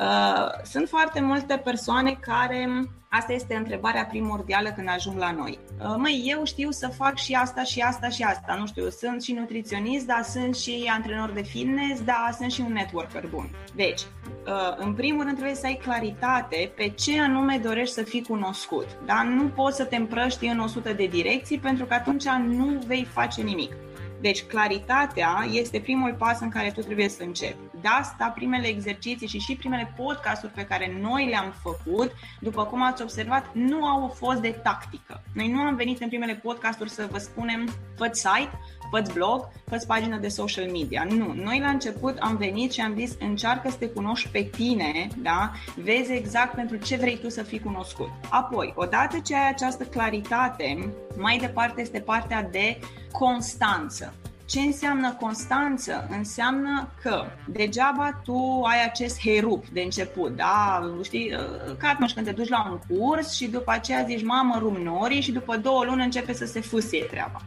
Uh, 0.00 0.64
sunt 0.64 0.88
foarte 0.88 1.20
multe 1.20 1.60
persoane 1.64 2.18
care 2.20 2.88
Asta 3.10 3.32
este 3.32 3.54
întrebarea 3.54 4.04
primordială 4.04 4.70
când 4.70 4.88
ajung 4.88 5.18
la 5.18 5.30
noi. 5.30 5.58
Uh, 5.80 5.94
măi, 5.96 6.24
eu 6.26 6.44
știu 6.44 6.70
să 6.70 6.88
fac 6.88 7.16
și 7.16 7.32
asta 7.32 7.62
și 7.62 7.80
asta 7.80 8.08
și 8.08 8.22
asta. 8.22 8.56
Nu 8.58 8.66
știu, 8.66 8.88
sunt 8.88 9.22
și 9.22 9.32
nutriționist, 9.32 10.06
dar 10.06 10.22
sunt 10.22 10.56
și 10.56 10.90
antrenor 10.94 11.30
de 11.30 11.42
fitness, 11.42 12.02
dar 12.02 12.34
sunt 12.38 12.52
și 12.52 12.60
un 12.60 12.72
networker 12.72 13.26
bun. 13.26 13.50
Deci, 13.74 14.00
uh, 14.00 14.76
în 14.76 14.94
primul 14.94 15.22
rând 15.22 15.34
trebuie 15.34 15.56
să 15.56 15.66
ai 15.66 15.80
claritate 15.82 16.72
pe 16.76 16.88
ce 16.88 17.20
anume 17.20 17.60
dorești 17.62 17.94
să 17.94 18.02
fii 18.02 18.22
cunoscut. 18.22 18.86
Da? 19.06 19.22
Nu 19.22 19.48
poți 19.48 19.76
să 19.76 19.84
te 19.84 19.96
împrăști 19.96 20.46
în 20.46 20.58
100 20.58 20.92
de 20.92 21.06
direcții 21.06 21.58
pentru 21.58 21.84
că 21.84 21.94
atunci 21.94 22.28
nu 22.28 22.82
vei 22.86 23.04
face 23.04 23.42
nimic. 23.42 23.72
Deci 24.20 24.42
claritatea 24.42 25.46
este 25.52 25.80
primul 25.80 26.14
pas 26.18 26.40
în 26.40 26.48
care 26.48 26.70
tu 26.70 26.80
trebuie 26.80 27.08
să 27.08 27.22
începi. 27.22 27.67
De 27.80 27.88
asta, 27.88 28.32
primele 28.34 28.66
exerciții 28.66 29.28
și 29.28 29.38
și 29.38 29.56
primele 29.56 29.94
podcasturi 29.96 30.52
pe 30.52 30.64
care 30.64 30.98
noi 31.00 31.28
le-am 31.28 31.54
făcut, 31.62 32.12
după 32.40 32.64
cum 32.64 32.82
ați 32.82 33.02
observat, 33.02 33.46
nu 33.52 33.84
au 33.84 34.08
fost 34.08 34.40
de 34.40 34.50
tactică. 34.50 35.22
Noi 35.34 35.48
nu 35.50 35.60
am 35.60 35.76
venit 35.76 36.00
în 36.00 36.08
primele 36.08 36.34
podcasturi 36.34 36.90
să 36.90 37.08
vă 37.10 37.18
spunem 37.18 37.68
fă 37.96 38.10
site, 38.12 38.50
fă 38.90 39.02
blog, 39.14 39.48
fă 39.64 39.84
pagină 39.86 40.16
de 40.16 40.28
social 40.28 40.70
media. 40.70 41.06
Nu, 41.10 41.32
noi 41.32 41.60
la 41.60 41.68
început 41.68 42.18
am 42.18 42.36
venit 42.36 42.72
și 42.72 42.80
am 42.80 42.94
zis 42.96 43.16
încearcă 43.20 43.70
să 43.70 43.76
te 43.76 43.88
cunoști 43.88 44.28
pe 44.28 44.42
tine, 44.42 45.08
da? 45.16 45.52
Vezi 45.76 46.12
exact 46.12 46.54
pentru 46.54 46.76
ce 46.76 46.96
vrei 46.96 47.18
tu 47.18 47.28
să 47.28 47.42
fii 47.42 47.60
cunoscut. 47.60 48.10
Apoi, 48.30 48.72
odată 48.76 49.18
ce 49.18 49.34
ai 49.34 49.48
această 49.48 49.84
claritate, 49.84 50.92
mai 51.16 51.38
departe 51.38 51.80
este 51.80 52.00
partea 52.00 52.42
de 52.42 52.78
constanță. 53.12 54.14
Ce 54.48 54.60
înseamnă 54.60 55.16
constanță? 55.20 56.08
Înseamnă 56.10 56.88
că 57.02 57.24
degeaba 57.46 58.20
tu 58.24 58.62
ai 58.62 58.84
acest 58.84 59.20
herup 59.20 59.66
de 59.66 59.80
început, 59.80 60.36
da? 60.36 60.80
Știi, 61.02 61.30
ca 61.78 61.88
atunci 61.88 62.12
când 62.12 62.26
te 62.26 62.32
duci 62.32 62.48
la 62.48 62.68
un 62.70 62.96
curs 62.96 63.32
și 63.34 63.46
după 63.46 63.70
aceea 63.70 64.04
zici, 64.04 64.24
mamă, 64.24 64.56
rum 64.58 64.76
norii 64.82 65.20
și 65.20 65.32
după 65.32 65.56
două 65.56 65.84
luni 65.84 66.02
începe 66.02 66.32
să 66.32 66.44
se 66.44 66.60
fusie 66.60 67.04
treaba. 67.04 67.40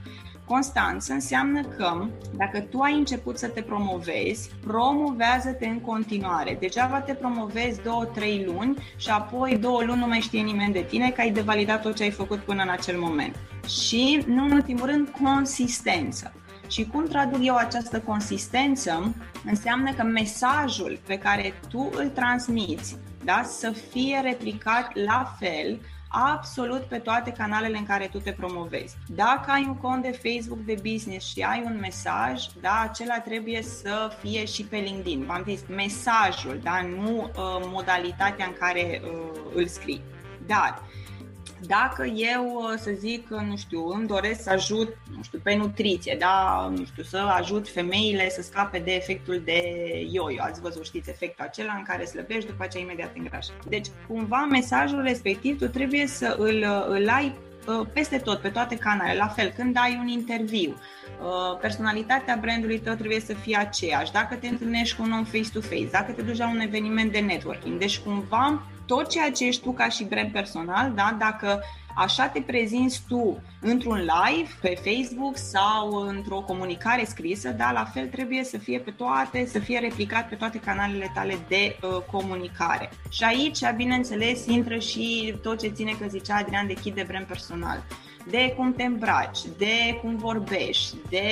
Constanță 0.46 1.14
înseamnă 1.14 1.62
că 1.62 2.06
dacă 2.36 2.60
tu 2.60 2.80
ai 2.80 2.94
început 2.94 3.38
să 3.38 3.48
te 3.48 3.62
promovezi, 3.62 4.50
promovează-te 4.66 5.68
în 5.68 5.80
continuare. 5.80 6.58
Degeaba 6.60 7.00
te 7.00 7.14
promovezi 7.14 7.82
două, 7.82 8.06
trei 8.06 8.44
luni 8.46 8.78
și 8.98 9.10
apoi 9.10 9.58
două 9.58 9.84
luni 9.84 10.00
nu 10.00 10.08
mai 10.08 10.20
știe 10.20 10.42
nimeni 10.42 10.74
de 10.74 10.86
tine 10.90 11.10
că 11.10 11.22
ai 11.22 11.32
devalidat 11.32 11.82
tot 11.82 11.96
ce 11.96 12.04
ai 12.04 12.12
făcut 12.12 12.40
până 12.40 12.62
în 12.62 12.70
acel 12.70 13.00
moment. 13.00 13.36
Și, 13.68 14.24
nu 14.28 14.44
în 14.44 14.52
ultimul 14.52 14.86
rând, 14.86 15.08
consistență. 15.22 16.34
Și 16.72 16.86
cum 16.86 17.08
traduc 17.08 17.40
eu 17.42 17.56
această 17.56 18.00
consistență? 18.00 19.14
Înseamnă 19.46 19.94
că 19.94 20.04
mesajul 20.04 21.00
pe 21.08 21.18
care 21.18 21.54
tu 21.70 21.90
îl 21.96 22.08
transmiți 22.08 22.98
da, 23.24 23.42
să 23.44 23.72
fie 23.92 24.20
replicat 24.24 24.92
la 24.94 25.36
fel 25.40 25.80
absolut 26.10 26.82
pe 26.82 26.98
toate 26.98 27.32
canalele 27.32 27.78
în 27.78 27.86
care 27.86 28.08
tu 28.12 28.18
te 28.18 28.32
promovezi. 28.32 28.96
Dacă 29.08 29.52
ai 29.52 29.66
un 29.68 29.76
cont 29.76 30.02
de 30.02 30.20
Facebook 30.24 30.60
de 30.60 30.76
business 30.92 31.28
și 31.28 31.42
ai 31.42 31.64
un 31.66 31.78
mesaj, 31.80 32.44
da, 32.62 32.88
acela 32.90 33.20
trebuie 33.20 33.62
să 33.62 34.18
fie 34.22 34.46
și 34.46 34.64
pe 34.64 34.78
LinkedIn. 34.78 35.26
V-am 35.26 35.44
zis 35.48 35.62
mesajul, 35.68 36.60
da, 36.64 36.82
nu 36.82 37.22
uh, 37.22 37.32
modalitatea 37.72 38.46
în 38.46 38.54
care 38.60 39.02
uh, 39.04 39.40
îl 39.56 39.68
scrii. 39.68 40.02
Dar 40.46 40.82
dacă 41.68 42.06
eu, 42.06 42.74
să 42.78 42.92
zic, 42.98 43.30
nu 43.30 43.58
știu, 43.58 43.88
îmi 43.88 44.08
doresc 44.08 44.42
să 44.42 44.50
ajut, 44.50 44.98
nu 45.16 45.24
știu, 45.24 45.40
pe 45.44 45.56
nutriție, 45.56 46.16
da, 46.20 46.68
nu 46.76 46.86
știu, 46.86 47.04
să 47.04 47.18
ajut 47.18 47.70
femeile 47.70 48.30
să 48.30 48.42
scape 48.42 48.80
de 48.80 48.92
efectul 48.92 49.42
de 49.46 49.62
yo-yo, 50.12 50.44
ați 50.44 50.62
văzut, 50.62 50.86
știți, 50.86 51.10
efectul 51.10 51.46
acela 51.46 51.74
în 51.78 51.84
care 51.84 52.06
slăbești, 52.06 52.50
după 52.50 52.64
aceea 52.64 52.84
imediat 52.84 53.12
îngrași. 53.18 53.50
Deci, 53.68 53.88
cumva, 54.08 54.48
mesajul 54.50 55.02
respectiv 55.02 55.58
tu 55.58 55.68
trebuie 55.68 56.08
să 56.08 56.36
îl, 56.40 56.66
îl 56.88 57.10
ai 57.10 57.36
uh, 57.68 57.88
peste 57.94 58.18
tot, 58.18 58.40
pe 58.40 58.50
toate 58.50 58.76
canalele. 58.76 59.18
La 59.18 59.28
fel, 59.28 59.54
când 59.56 59.78
ai 59.80 59.98
un 60.02 60.08
interviu, 60.08 60.70
uh, 60.70 61.58
personalitatea 61.62 62.38
brandului 62.42 62.80
tău 62.80 62.94
trebuie 62.94 63.20
să 63.20 63.34
fie 63.34 63.58
aceeași. 63.58 64.12
Dacă 64.12 64.36
te 64.36 64.48
întâlnești 64.48 64.96
cu 64.96 65.04
un 65.04 65.12
om 65.12 65.24
face-to-face, 65.24 65.90
dacă 65.92 66.12
te 66.12 66.22
duci 66.22 66.38
la 66.38 66.50
un 66.50 66.60
eveniment 66.60 67.12
de 67.12 67.20
networking, 67.20 67.80
deci 67.80 68.00
cumva 68.00 68.64
tot 68.92 69.10
ceea 69.10 69.32
ce 69.32 69.46
ești 69.46 69.62
tu 69.62 69.72
ca 69.72 69.90
și 69.90 70.04
brand 70.04 70.32
personal, 70.32 70.92
da? 70.96 71.16
dacă 71.20 71.64
așa 71.96 72.28
te 72.28 72.42
prezinți 72.42 73.02
tu 73.08 73.42
într-un 73.62 73.96
live 73.96 74.50
pe 74.62 74.80
Facebook 74.84 75.38
sau 75.38 75.92
într-o 75.92 76.40
comunicare 76.40 77.06
scrisă, 77.06 77.50
da, 77.50 77.72
la 77.72 77.86
fel 77.94 78.08
trebuie 78.08 78.44
să 78.44 78.58
fie 78.58 78.80
pe 78.80 78.92
toate, 78.92 79.46
să 79.46 79.60
fie 79.60 79.80
replicat 79.80 80.30
pe 80.30 80.36
toate 80.36 80.60
canalele 80.60 81.12
tale 81.14 81.38
de 81.48 81.78
uh, 81.82 82.02
comunicare. 82.12 82.90
Și 83.10 83.24
aici, 83.24 83.60
bineînțeles, 83.76 84.46
intră 84.46 84.78
și 84.78 85.36
tot 85.42 85.60
ce 85.60 85.68
ține, 85.68 85.92
că 86.00 86.06
zicea 86.10 86.36
Adrian, 86.36 86.68
de 86.68 86.74
kit 86.74 86.96
de 86.96 87.06
brand 87.08 87.26
personal. 87.26 87.84
De 88.30 88.54
cum 88.58 88.74
te 88.74 88.84
îmbraci, 88.84 89.40
de 89.58 90.00
cum 90.02 90.16
vorbești, 90.16 90.96
de 91.10 91.28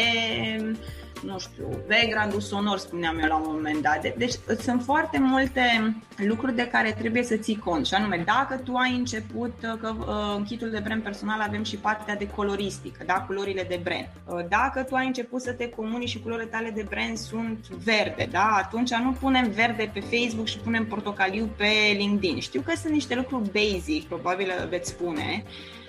nu 1.26 1.40
știu, 1.40 1.68
background-ul 1.88 2.42
sonor, 2.42 2.78
spuneam 2.78 3.20
eu 3.20 3.28
la 3.28 3.36
un 3.36 3.46
moment 3.46 3.82
dat. 3.82 4.14
Deci 4.18 4.34
sunt 4.60 4.84
foarte 4.84 5.20
multe 5.20 5.96
lucruri 6.18 6.56
de 6.56 6.68
care 6.68 6.92
trebuie 6.92 7.24
să 7.24 7.36
ții 7.36 7.58
cont. 7.58 7.86
Și 7.86 7.94
anume, 7.94 8.24
dacă 8.26 8.62
tu 8.64 8.76
ai 8.76 8.96
început, 8.96 9.54
uh, 9.64 9.80
că 9.82 9.94
uh, 10.00 10.36
în 10.38 10.44
kitul 10.44 10.70
de 10.70 10.82
brand 10.84 11.04
personal 11.04 11.42
avem 11.42 11.64
și 11.64 11.76
partea 11.76 12.16
de 12.16 12.30
coloristică, 12.30 13.04
da, 13.06 13.14
culorile 13.14 13.64
de 13.64 13.80
brand. 13.84 14.08
Uh, 14.26 14.46
dacă 14.50 14.84
tu 14.84 14.96
ai 14.96 15.08
început 15.08 15.42
să 15.42 15.52
te 15.52 15.70
comuni 15.70 16.06
și 16.06 16.20
culorile 16.20 16.48
tale 16.48 16.70
de 16.70 16.86
brand 16.90 17.18
sunt 17.18 17.68
verde, 17.68 18.28
da, 18.32 18.62
atunci 18.64 18.94
nu 18.94 19.12
punem 19.12 19.52
verde 19.52 19.92
pe 19.94 20.00
Facebook 20.00 20.48
și 20.48 20.58
punem 20.58 20.86
portocaliu 20.86 21.50
pe 21.58 21.70
LinkedIn. 21.98 22.40
Știu 22.40 22.62
că 22.62 22.74
sunt 22.76 22.94
niște 22.94 23.16
lucruri 23.16 23.52
basic, 23.52 24.08
probabil 24.08 24.68
veți 24.70 24.90
spune, 24.90 25.44
Uh, 25.44 25.88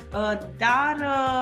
dar 0.58 0.96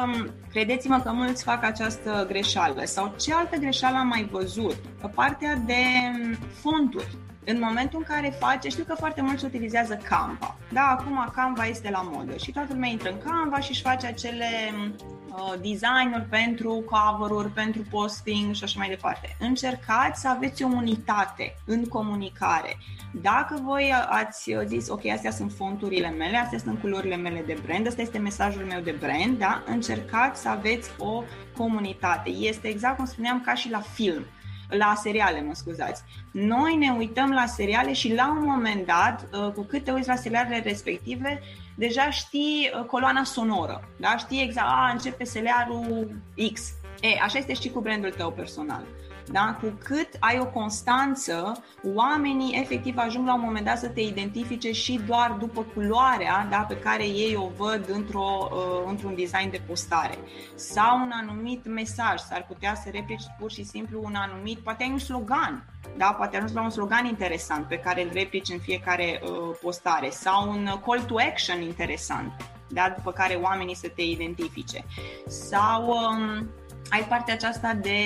um, 0.04 0.30
credeți-mă 0.50 1.00
că 1.04 1.12
mulți 1.12 1.42
fac 1.42 1.64
această 1.64 2.24
greșeală. 2.28 2.84
Sau 2.84 3.14
ce 3.18 3.34
altă 3.34 3.56
greșeală 3.56 3.96
am 3.96 4.06
mai 4.06 4.28
văzut? 4.30 4.76
Partea 5.14 5.54
de 5.66 5.82
um, 6.22 6.36
fonturi. 6.52 7.16
În 7.44 7.58
momentul 7.60 7.98
în 7.98 8.14
care 8.14 8.36
face, 8.38 8.68
știu 8.68 8.84
că 8.84 8.94
foarte 8.94 9.20
mulți 9.20 9.44
utilizează 9.44 10.00
Canva. 10.08 10.56
Da, 10.72 10.96
acum 10.98 11.30
Canva 11.34 11.66
este 11.66 11.90
la 11.90 12.08
modă 12.12 12.36
și 12.36 12.52
toată 12.52 12.68
lumea 12.72 12.88
intră 12.88 13.10
în 13.10 13.18
Canva 13.18 13.60
și 13.60 13.70
își 13.70 13.82
face 13.82 14.06
acele 14.06 14.46
um, 14.72 14.94
uh, 15.28 15.54
designuri 15.60 16.26
pentru 16.30 16.84
cover-uri, 16.90 17.50
pentru 17.50 17.82
posting 17.90 18.54
și 18.54 18.64
așa 18.64 18.78
mai 18.78 18.88
departe. 18.88 19.36
Încercați 19.40 20.20
să 20.20 20.28
aveți 20.28 20.62
o 20.62 20.66
unitate 20.66 21.54
în 21.66 21.84
comunicare. 21.84 22.76
Dacă 23.12 23.60
voi 23.64 23.92
ați 24.08 24.54
zis, 24.64 24.88
ok, 24.88 25.06
astea 25.06 25.30
sunt 25.30 25.52
fonturile 25.52 26.10
mele, 26.10 26.36
astea 26.36 26.58
sunt 26.58 26.80
culorile 26.80 27.16
mele 27.16 27.42
de 27.46 27.58
brand, 27.66 27.86
asta 27.86 28.02
este 28.02 28.18
mesajul 28.18 28.64
meu 28.64 28.80
de 28.80 28.96
brand, 28.98 29.38
da? 29.38 29.62
încercați 29.66 30.40
să 30.40 30.48
aveți 30.48 30.90
o 30.98 31.22
comunitate. 31.56 32.30
Este 32.30 32.68
exact 32.68 32.96
cum 32.96 33.04
spuneam 33.04 33.40
ca 33.40 33.54
și 33.54 33.70
la 33.70 33.80
film 33.80 34.24
la 34.68 34.94
seriale, 34.96 35.40
mă 35.40 35.54
scuzați. 35.54 36.02
Noi 36.30 36.76
ne 36.76 36.94
uităm 36.98 37.30
la 37.30 37.46
seriale 37.46 37.92
și 37.92 38.14
la 38.14 38.30
un 38.30 38.44
moment 38.44 38.86
dat, 38.86 39.26
uh, 39.32 39.52
cu 39.52 39.62
cât 39.62 39.84
te 39.84 39.92
uiți 39.92 40.08
la 40.08 40.16
serialele 40.16 40.62
respective, 40.62 41.40
deja 41.74 42.10
știi 42.10 42.70
uh, 42.74 42.84
coloana 42.84 43.24
sonoră, 43.24 43.88
da? 43.96 44.16
Știi 44.16 44.42
exact, 44.42 44.66
a, 44.68 44.90
începe 44.92 45.24
serialul 45.24 46.10
X. 46.52 46.72
E, 47.00 47.08
așa 47.22 47.38
este 47.38 47.54
și 47.54 47.70
cu 47.70 47.80
brandul 47.80 48.10
tău 48.10 48.30
personal. 48.30 48.84
Da? 49.32 49.58
Cu 49.60 49.72
cât 49.84 50.08
ai 50.18 50.38
o 50.38 50.46
constanță, 50.46 51.62
oamenii 51.94 52.60
efectiv 52.60 52.94
ajung 52.96 53.26
la 53.26 53.34
un 53.34 53.40
moment 53.40 53.64
dat 53.66 53.78
să 53.78 53.88
te 53.88 54.00
identifice 54.00 54.72
și 54.72 55.00
doar 55.06 55.36
după 55.38 55.66
culoarea 55.74 56.46
da, 56.50 56.56
pe 56.68 56.78
care 56.78 57.04
ei 57.04 57.36
o 57.36 57.50
văd 57.56 57.88
într-o, 57.88 58.48
uh, 58.52 58.88
într-un 58.88 59.14
design 59.14 59.50
de 59.50 59.60
postare. 59.66 60.18
Sau 60.54 61.00
un 61.00 61.10
anumit 61.12 61.66
mesaj, 61.66 62.18
s-ar 62.18 62.44
putea 62.48 62.74
să 62.74 62.88
replici 62.92 63.22
pur 63.38 63.50
și 63.50 63.64
simplu 63.64 64.00
un 64.04 64.14
anumit, 64.14 64.58
poate 64.58 64.82
ai 64.82 64.90
un 64.90 64.98
slogan, 64.98 65.64
da? 65.96 66.06
poate 66.06 66.36
ajungi 66.36 66.54
la 66.54 66.62
un 66.62 66.70
slogan 66.70 67.04
interesant 67.04 67.66
pe 67.66 67.78
care 67.78 68.02
îl 68.02 68.10
replici 68.12 68.48
în 68.48 68.58
fiecare 68.58 69.20
uh, 69.22 69.56
postare 69.62 70.10
sau 70.10 70.48
un 70.48 70.64
call 70.86 71.02
to 71.02 71.14
action 71.30 71.62
interesant, 71.62 72.32
da? 72.68 72.92
după 72.96 73.12
care 73.12 73.34
oamenii 73.34 73.74
să 73.74 73.88
te 73.88 74.02
identifice. 74.02 74.84
Sau 75.26 75.88
um, 75.88 76.48
ai 76.90 77.04
partea 77.08 77.34
aceasta 77.34 77.78
de, 77.82 77.98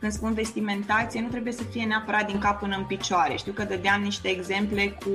când 0.00 0.12
spun 0.12 0.34
vestimentație, 0.34 1.20
nu 1.20 1.28
trebuie 1.28 1.52
să 1.52 1.62
fie 1.62 1.84
neapărat 1.84 2.26
din 2.26 2.38
cap 2.38 2.58
până 2.58 2.76
în 2.76 2.84
picioare. 2.84 3.36
Știu 3.36 3.52
că 3.52 3.64
dădeam 3.64 4.02
niște 4.02 4.28
exemple 4.28 4.98
cu 5.04 5.10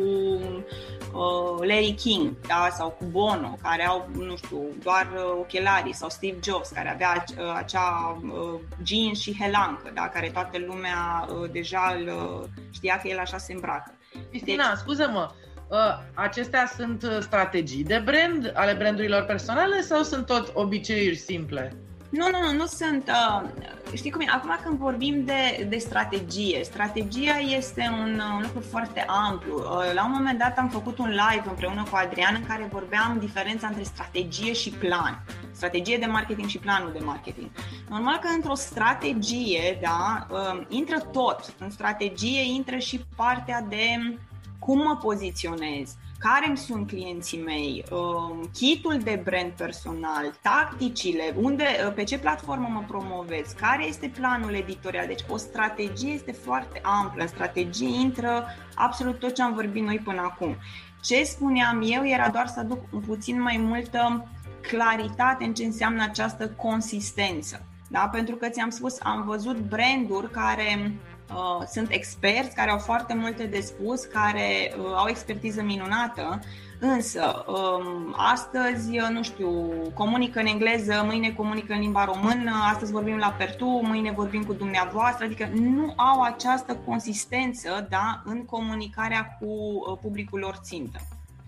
uh, 1.13 1.67
Larry 1.67 1.95
King 1.97 2.33
da? 2.47 2.69
sau 2.77 2.89
cu 2.89 3.05
Bono, 3.05 3.57
care 3.61 3.87
au, 3.87 4.09
nu 4.17 4.35
știu, 4.35 4.61
doar 4.83 5.07
uh, 5.15 5.37
ochelarii, 5.39 5.93
sau 5.93 6.09
Steve 6.09 6.37
Jobs, 6.43 6.69
care 6.69 6.89
avea 6.89 7.23
uh, 7.37 7.53
acea 7.55 8.19
uh, 8.23 8.59
jeans 8.83 9.19
și 9.19 9.37
helancă, 9.39 9.91
da? 9.93 10.09
care 10.13 10.29
toată 10.29 10.57
lumea 10.67 11.27
uh, 11.29 11.51
deja 11.51 11.95
îl, 11.97 12.07
uh, 12.07 12.47
știa 12.71 12.99
că 13.01 13.07
el 13.07 13.19
așa 13.19 13.37
se 13.37 13.53
îmbracă. 13.53 13.93
Cristina, 14.29 14.67
deci... 14.69 14.77
scuză-mă, 14.77 15.31
uh, 15.67 15.77
acestea 16.13 16.71
sunt 16.75 17.03
uh, 17.03 17.17
strategii 17.19 17.83
de 17.83 18.01
brand 18.05 18.51
ale 18.55 18.73
brandurilor 18.73 19.23
personale 19.23 19.81
sau 19.81 20.03
sunt 20.03 20.25
tot 20.25 20.51
obiceiuri 20.53 21.17
simple? 21.17 21.75
Nu, 22.09 22.29
nu, 22.31 22.41
nu, 22.41 22.53
nu 22.57 22.65
sunt. 22.65 23.09
Uh, 23.09 23.49
știi 23.93 24.11
cum 24.11 24.21
e? 24.21 24.25
Acum 24.31 24.59
când 24.63 24.77
vorbim 24.77 25.25
de, 25.25 25.65
de 25.69 25.77
strategie, 25.77 26.63
strategia 26.63 27.37
este 27.37 27.89
un, 28.01 28.13
uh, 28.13 28.33
un 28.35 28.41
lucru 28.41 28.59
foarte 28.69 29.05
amplu. 29.07 29.55
Uh, 29.55 29.93
la 29.93 30.05
un 30.05 30.11
moment 30.11 30.39
dat 30.39 30.57
am 30.57 30.69
făcut 30.69 30.97
un 30.97 31.09
live 31.09 31.43
împreună 31.47 31.83
cu 31.89 31.95
Adrian 31.95 32.35
în 32.35 32.45
care 32.47 32.69
vorbeam 32.71 33.17
diferența 33.19 33.67
între 33.67 33.83
strategie 33.83 34.53
și 34.53 34.69
plan. 34.69 35.23
Strategie 35.51 35.97
de 35.97 36.05
marketing 36.05 36.49
și 36.49 36.57
planul 36.57 36.91
de 36.91 36.99
marketing. 37.03 37.49
Normal 37.89 38.17
că 38.17 38.27
într-o 38.35 38.55
strategie, 38.55 39.79
da, 39.81 40.27
uh, 40.31 40.61
intră 40.67 40.99
tot. 40.99 41.53
În 41.59 41.69
strategie 41.69 42.41
intră 42.53 42.77
și 42.77 43.05
partea 43.15 43.65
de 43.69 44.17
cum 44.59 44.77
mă 44.77 44.97
poziționez, 45.01 45.95
care 46.19 46.47
îmi 46.47 46.57
sunt 46.57 46.87
clienții 46.87 47.43
mei, 47.43 47.83
um, 47.91 48.49
kitul 48.53 48.97
de 49.03 49.21
brand 49.23 49.51
personal, 49.51 50.37
tacticile, 50.41 51.35
unde, 51.41 51.63
uh, 51.63 51.93
pe 51.93 52.03
ce 52.03 52.19
platformă 52.19 52.67
mă 52.71 52.83
promovez, 52.87 53.51
care 53.59 53.85
este 53.85 54.11
planul 54.19 54.53
editorial. 54.53 55.07
Deci 55.07 55.23
o 55.27 55.37
strategie 55.37 56.11
este 56.11 56.31
foarte 56.31 56.81
amplă. 56.83 57.21
În 57.21 57.27
strategie 57.27 57.99
intră 57.99 58.45
absolut 58.75 59.19
tot 59.19 59.33
ce 59.33 59.41
am 59.41 59.53
vorbit 59.53 59.83
noi 59.83 60.01
până 60.03 60.21
acum. 60.21 60.55
Ce 61.01 61.23
spuneam 61.23 61.81
eu 61.83 62.07
era 62.07 62.29
doar 62.29 62.47
să 62.47 62.59
aduc 62.59 62.79
un 62.91 62.99
puțin 62.99 63.41
mai 63.41 63.57
multă 63.57 64.27
claritate 64.61 65.43
în 65.43 65.53
ce 65.53 65.63
înseamnă 65.65 66.03
această 66.03 66.49
consistență. 66.49 67.63
Da? 67.87 68.09
Pentru 68.11 68.35
că 68.35 68.49
ți-am 68.49 68.69
spus, 68.69 68.97
am 69.03 69.23
văzut 69.23 69.57
branduri 69.57 70.31
care 70.31 70.99
Uh, 71.33 71.65
sunt 71.67 71.91
experți 71.91 72.55
care 72.55 72.71
au 72.71 72.77
foarte 72.77 73.13
multe 73.13 73.45
de 73.45 73.59
spus, 73.59 74.03
care 74.03 74.73
uh, 74.77 74.85
au 74.95 75.07
expertiză 75.07 75.61
minunată, 75.61 76.39
însă 76.79 77.45
um, 77.47 78.15
astăzi, 78.17 78.97
uh, 78.97 79.07
nu 79.11 79.23
știu, 79.23 79.51
comunică 79.93 80.39
în 80.39 80.45
engleză, 80.45 81.03
mâine 81.05 81.31
comunică 81.31 81.73
în 81.73 81.79
limba 81.79 82.05
română, 82.05 82.51
astăzi 82.71 82.91
vorbim 82.91 83.17
la 83.17 83.35
Pertu, 83.37 83.65
mâine 83.65 84.11
vorbim 84.11 84.43
cu 84.43 84.53
dumneavoastră, 84.53 85.25
adică 85.25 85.49
nu 85.53 85.93
au 85.95 86.21
această 86.21 86.75
consistență 86.85 87.87
da, 87.89 88.21
în 88.25 88.45
comunicarea 88.45 89.37
cu 89.39 89.45
uh, 89.45 89.97
publicul 90.01 90.39
lor 90.39 90.55
țintă. 90.61 90.99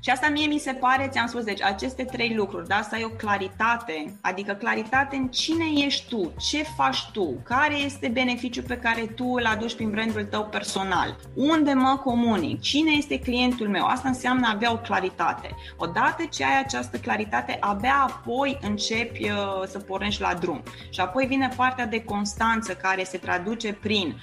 Și 0.03 0.10
asta 0.10 0.29
mie 0.29 0.46
mi 0.46 0.58
se 0.58 0.74
pare, 0.74 1.08
ți-am 1.12 1.27
spus, 1.27 1.43
deci 1.43 1.62
aceste 1.62 2.03
trei 2.03 2.34
lucruri, 2.36 2.67
da, 2.67 2.81
să 2.81 2.96
ai 2.96 3.03
o 3.03 3.10
claritate, 3.10 4.17
adică 4.22 4.53
claritate 4.53 5.15
în 5.15 5.27
cine 5.27 5.65
ești 5.86 6.10
tu, 6.10 6.34
ce 6.39 6.63
faci 6.63 7.10
tu, 7.13 7.41
care 7.43 7.75
este 7.75 8.08
beneficiul 8.08 8.63
pe 8.67 8.77
care 8.77 9.01
tu 9.01 9.25
îl 9.25 9.46
aduci 9.46 9.75
prin 9.75 9.89
brandul 9.89 10.24
tău 10.24 10.46
personal, 10.46 11.15
unde 11.36 11.74
mă 11.74 12.00
comunic, 12.03 12.62
cine 12.62 12.91
este 12.91 13.20
clientul 13.20 13.67
meu, 13.67 13.86
asta 13.86 14.08
înseamnă 14.08 14.48
a 14.48 14.51
avea 14.53 14.72
o 14.72 14.77
claritate. 14.77 15.55
Odată 15.77 16.24
ce 16.31 16.43
ai 16.43 16.60
această 16.60 16.98
claritate, 16.98 17.58
abia 17.60 18.08
apoi 18.08 18.60
începi 18.62 19.29
uh, 19.29 19.67
să 19.67 19.79
pornești 19.79 20.22
la 20.22 20.34
drum. 20.34 20.63
Și 20.89 21.00
apoi 21.00 21.25
vine 21.25 21.51
partea 21.55 21.86
de 21.86 22.03
constanță 22.03 22.74
care 22.74 23.03
se 23.03 23.17
traduce 23.17 23.74
prin 23.74 24.15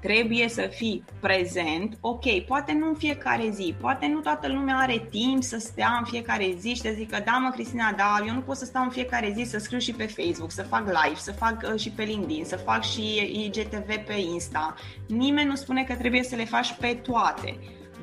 trebuie 0.00 0.48
să 0.48 0.68
fii 0.70 1.04
prezent, 1.20 1.98
ok, 2.00 2.40
poate 2.46 2.72
nu 2.72 2.88
în 2.88 2.94
fiecare 2.94 3.50
zi, 3.50 3.74
poate 3.80 4.06
nu 4.06 4.20
toată 4.20 4.48
lumea 4.48 4.76
are 4.76 5.06
timp 5.10 5.42
să 5.42 5.58
stea 5.58 5.96
în 5.98 6.04
fiecare 6.04 6.54
zi 6.58 6.68
și 6.68 6.80
să 6.80 6.90
zică, 6.94 7.22
da 7.24 7.32
mă 7.32 7.50
Cristina, 7.50 7.92
da, 7.96 8.24
eu 8.26 8.34
nu 8.34 8.40
pot 8.40 8.56
să 8.56 8.64
stau 8.64 8.82
în 8.82 8.90
fiecare 8.90 9.32
zi 9.36 9.50
să 9.50 9.58
scriu 9.58 9.78
și 9.78 9.92
pe 9.92 10.06
Facebook, 10.06 10.50
să 10.50 10.62
fac 10.62 10.86
live, 10.86 11.18
să 11.18 11.32
fac 11.32 11.70
uh, 11.72 11.80
și 11.80 11.90
pe 11.90 12.02
LinkedIn, 12.02 12.44
să 12.44 12.56
fac 12.56 12.84
și 12.84 13.30
IGTV 13.44 13.96
pe 14.06 14.14
Insta. 14.32 14.74
Nimeni 15.06 15.48
nu 15.48 15.54
spune 15.54 15.84
că 15.84 15.94
trebuie 15.94 16.22
să 16.22 16.36
le 16.36 16.44
faci 16.44 16.74
pe 16.80 17.00
toate. 17.02 17.58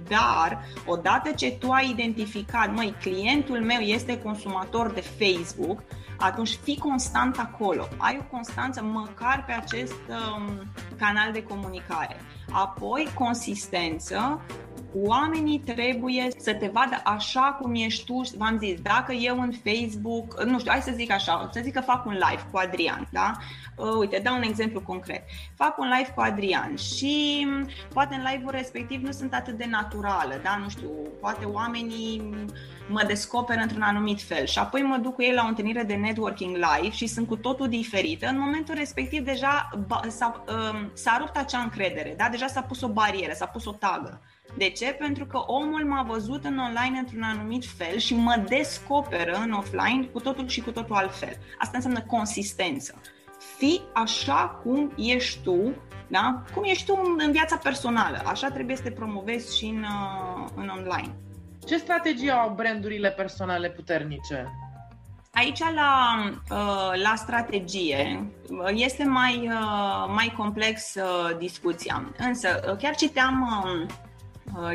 Dar, 0.08 0.65
odată 0.86 1.32
ce 1.32 1.52
tu 1.52 1.72
ai 1.72 1.89
identificat, 1.89 2.76
măi, 2.76 2.96
clientul 3.02 3.60
meu 3.60 3.80
este 3.80 4.22
consumator 4.22 4.91
de 4.91 5.02
Facebook, 5.02 5.84
atunci 6.17 6.60
fii 6.63 6.78
constant 6.78 7.38
acolo. 7.38 7.88
Ai 7.98 8.17
o 8.20 8.36
constanță 8.36 8.84
măcar 8.84 9.43
pe 9.46 9.52
acest 9.52 9.96
um, 10.10 10.63
canal 10.98 11.32
de 11.32 11.43
comunicare. 11.43 12.15
Apoi, 12.52 13.08
consistență, 13.13 14.41
oamenii 15.03 15.60
trebuie 15.60 16.27
să 16.38 16.53
te 16.53 16.69
vadă 16.73 17.01
așa 17.03 17.57
cum 17.62 17.75
ești 17.75 18.05
tu, 18.05 18.21
v-am 18.38 18.57
zis, 18.57 18.81
dacă 18.81 19.13
eu 19.13 19.41
în 19.41 19.51
Facebook, 19.51 20.43
nu 20.43 20.60
știu, 20.60 20.71
hai 20.71 20.81
să 20.81 20.91
zic 20.95 21.12
așa, 21.12 21.49
să 21.53 21.60
zic 21.63 21.73
că 21.73 21.81
fac 21.81 22.05
un 22.05 22.13
live 22.13 22.47
cu 22.51 22.57
Adrian, 22.57 23.07
da? 23.12 23.31
Uh, 23.75 23.95
uite, 23.99 24.19
dau 24.23 24.36
un 24.36 24.41
exemplu 24.41 24.81
concret. 24.81 25.23
Fac 25.55 25.77
un 25.77 25.88
live 25.97 26.12
cu 26.15 26.21
Adrian 26.21 26.75
și 26.75 27.47
poate 27.93 28.15
în 28.15 28.23
live-ul 28.31 28.51
respectiv 28.51 29.01
nu 29.01 29.12
sunt 29.12 29.33
atât 29.33 29.57
de 29.57 29.65
naturală, 29.69 30.39
da? 30.43 30.60
Nu 30.62 30.69
știu, 30.69 30.89
poate 31.19 31.45
oamenii 31.45 32.29
mă 32.89 33.03
descoperă 33.07 33.62
într-un 33.62 33.81
anumit 33.81 34.21
fel 34.21 34.45
și 34.45 34.60
apoi 34.60 34.81
mă 34.81 34.97
duc 34.97 35.13
cu 35.13 35.21
ei 35.21 35.33
la 35.33 35.43
o 35.43 35.47
întâlnire 35.47 35.83
de 35.83 35.93
networking 35.93 36.55
live 36.55 36.95
și 36.95 37.07
sunt 37.07 37.27
cu 37.27 37.36
totul 37.36 37.67
diferită, 37.67 38.27
în 38.27 38.39
momentul 38.39 38.75
respectiv 38.75 39.23
deja 39.23 39.69
s-a, 40.07 40.43
um, 40.47 40.91
s-a 40.93 41.17
rupt 41.19 41.38
acea 41.38 41.60
încredere, 41.60 42.13
da? 42.17 42.29
deja 42.29 42.47
s-a 42.47 42.62
pus 42.62 42.81
o 42.81 42.88
barieră, 42.88 43.33
s-a 43.33 43.45
pus 43.45 43.65
o 43.65 43.71
tagă. 43.71 44.21
De 44.58 44.70
ce? 44.70 44.96
Pentru 45.00 45.26
că 45.26 45.38
omul 45.38 45.86
m-a 45.86 46.04
văzut 46.04 46.46
în 46.46 46.58
online 46.58 46.98
într-un 46.98 47.24
anumit 47.24 47.65
fel 47.65 47.98
și 47.98 48.15
mă 48.15 48.43
descoperă 48.48 49.39
în 49.43 49.52
offline 49.52 50.10
cu 50.12 50.20
totul 50.20 50.48
și 50.48 50.62
cu 50.62 50.72
totul 50.72 50.96
altfel. 50.96 51.38
Asta 51.60 51.72
înseamnă 51.74 52.02
consistență. 52.02 53.02
Fii 53.58 53.82
așa 53.93 54.60
cum 54.63 54.91
ești 54.96 55.39
tu, 55.43 55.76
da? 56.08 56.43
cum 56.54 56.63
ești 56.63 56.86
tu 56.86 57.15
în 57.17 57.32
viața 57.32 57.58
personală. 57.58 58.22
Așa 58.26 58.50
trebuie 58.50 58.76
să 58.76 58.82
te 58.82 58.91
promovezi 58.91 59.58
și 59.58 59.65
în, 59.65 59.84
uh, 59.84 60.48
în 60.56 60.70
online. 60.70 61.15
Ce 61.67 61.78
strategie 61.78 62.32
au 62.32 62.54
brandurile 62.56 63.10
personale 63.10 63.70
puternice? 63.70 64.52
Aici 65.34 65.60
la, 65.60 66.15
uh, 66.50 67.02
la 67.04 67.13
strategie 67.15 68.32
uh, 68.50 68.72
este 68.74 69.04
mai, 69.04 69.50
mai 70.08 70.34
complex 70.38 70.93
discuția. 71.38 72.12
Însă 72.17 72.78
chiar 72.82 72.96
citeam 72.96 73.63
um, 73.63 73.88